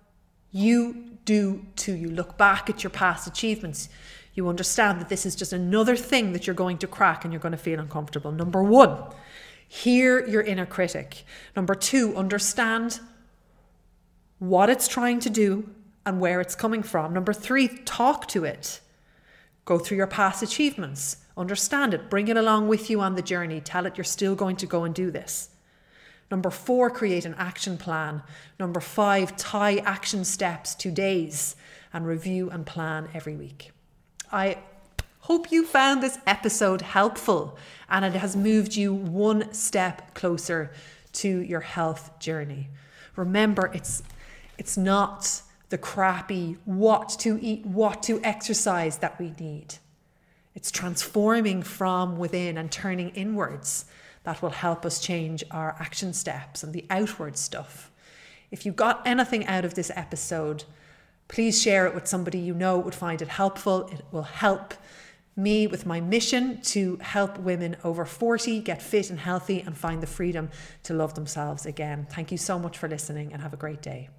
you 0.52 1.10
do 1.24 1.66
too. 1.76 1.94
You 1.94 2.10
look 2.10 2.36
back 2.36 2.68
at 2.70 2.82
your 2.82 2.90
past 2.90 3.26
achievements. 3.26 3.88
You 4.34 4.48
understand 4.48 5.00
that 5.00 5.08
this 5.08 5.26
is 5.26 5.34
just 5.34 5.52
another 5.52 5.96
thing 5.96 6.32
that 6.32 6.46
you're 6.46 6.54
going 6.54 6.78
to 6.78 6.86
crack 6.86 7.24
and 7.24 7.32
you're 7.32 7.40
going 7.40 7.52
to 7.52 7.58
feel 7.58 7.80
uncomfortable. 7.80 8.32
Number 8.32 8.62
one, 8.62 8.98
hear 9.66 10.26
your 10.26 10.42
inner 10.42 10.66
critic. 10.66 11.24
Number 11.56 11.74
two, 11.74 12.16
understand 12.16 13.00
what 14.38 14.70
it's 14.70 14.88
trying 14.88 15.20
to 15.20 15.30
do 15.30 15.68
and 16.04 16.20
where 16.20 16.40
it's 16.40 16.54
coming 16.54 16.82
from. 16.82 17.12
Number 17.12 17.32
three, 17.32 17.68
talk 17.84 18.26
to 18.28 18.44
it. 18.44 18.80
Go 19.64 19.78
through 19.78 19.98
your 19.98 20.08
past 20.08 20.42
achievements, 20.42 21.18
understand 21.36 21.94
it, 21.94 22.10
bring 22.10 22.26
it 22.26 22.36
along 22.36 22.66
with 22.66 22.90
you 22.90 23.00
on 23.00 23.14
the 23.14 23.22
journey, 23.22 23.60
tell 23.60 23.86
it 23.86 23.96
you're 23.96 24.04
still 24.04 24.34
going 24.34 24.56
to 24.56 24.66
go 24.66 24.82
and 24.82 24.94
do 24.94 25.10
this. 25.10 25.50
Number 26.32 26.48
four, 26.48 26.88
create 26.88 27.26
an 27.26 27.34
action 27.36 27.76
plan. 27.76 28.22
Number 28.58 28.80
five, 28.80 29.36
tie 29.36 29.76
action 29.76 30.24
steps 30.24 30.74
to 30.76 30.90
days 30.90 31.56
and 31.92 32.06
review 32.06 32.48
and 32.48 32.64
plan 32.64 33.10
every 33.12 33.36
week. 33.36 33.70
I 34.32 34.56
hope 35.20 35.52
you 35.52 35.66
found 35.66 36.02
this 36.02 36.18
episode 36.26 36.80
helpful 36.80 37.58
and 37.90 38.02
it 38.02 38.14
has 38.14 38.34
moved 38.34 38.74
you 38.74 38.94
one 38.94 39.52
step 39.52 40.14
closer 40.14 40.72
to 41.12 41.28
your 41.28 41.60
health 41.60 42.18
journey. 42.18 42.70
Remember, 43.14 43.70
it's 43.74 44.02
it's 44.56 44.78
not 44.78 45.42
the 45.68 45.76
crappy 45.76 46.56
what 46.64 47.10
to 47.18 47.38
eat, 47.42 47.66
what 47.66 48.02
to 48.04 48.22
exercise 48.24 48.98
that 48.98 49.20
we 49.20 49.34
need. 49.38 49.74
It's 50.54 50.70
transforming 50.70 51.62
from 51.62 52.16
within 52.16 52.56
and 52.56 52.72
turning 52.72 53.10
inwards 53.10 53.84
that 54.24 54.42
will 54.42 54.50
help 54.50 54.86
us 54.86 55.00
change 55.00 55.42
our 55.50 55.76
action 55.78 56.12
steps 56.12 56.62
and 56.62 56.72
the 56.72 56.84
outward 56.90 57.36
stuff. 57.36 57.90
If 58.50 58.66
you 58.66 58.72
got 58.72 59.06
anything 59.06 59.46
out 59.46 59.64
of 59.64 59.74
this 59.74 59.90
episode, 59.94 60.64
please 61.28 61.60
share 61.60 61.86
it 61.86 61.94
with 61.94 62.06
somebody 62.06 62.38
you 62.38 62.54
know 62.54 62.78
would 62.78 62.94
find 62.94 63.22
it 63.22 63.28
helpful. 63.28 63.88
It 63.88 64.04
will 64.10 64.22
help 64.22 64.74
me 65.34 65.66
with 65.66 65.86
my 65.86 66.00
mission 66.00 66.60
to 66.60 66.98
help 67.00 67.38
women 67.38 67.76
over 67.84 68.04
40 68.04 68.60
get 68.60 68.82
fit 68.82 69.08
and 69.08 69.18
healthy 69.18 69.60
and 69.60 69.76
find 69.76 70.02
the 70.02 70.06
freedom 70.06 70.50
to 70.82 70.92
love 70.92 71.14
themselves 71.14 71.64
again. 71.64 72.06
Thank 72.10 72.30
you 72.30 72.38
so 72.38 72.58
much 72.58 72.76
for 72.76 72.88
listening 72.88 73.32
and 73.32 73.40
have 73.40 73.54
a 73.54 73.56
great 73.56 73.80
day. 73.80 74.10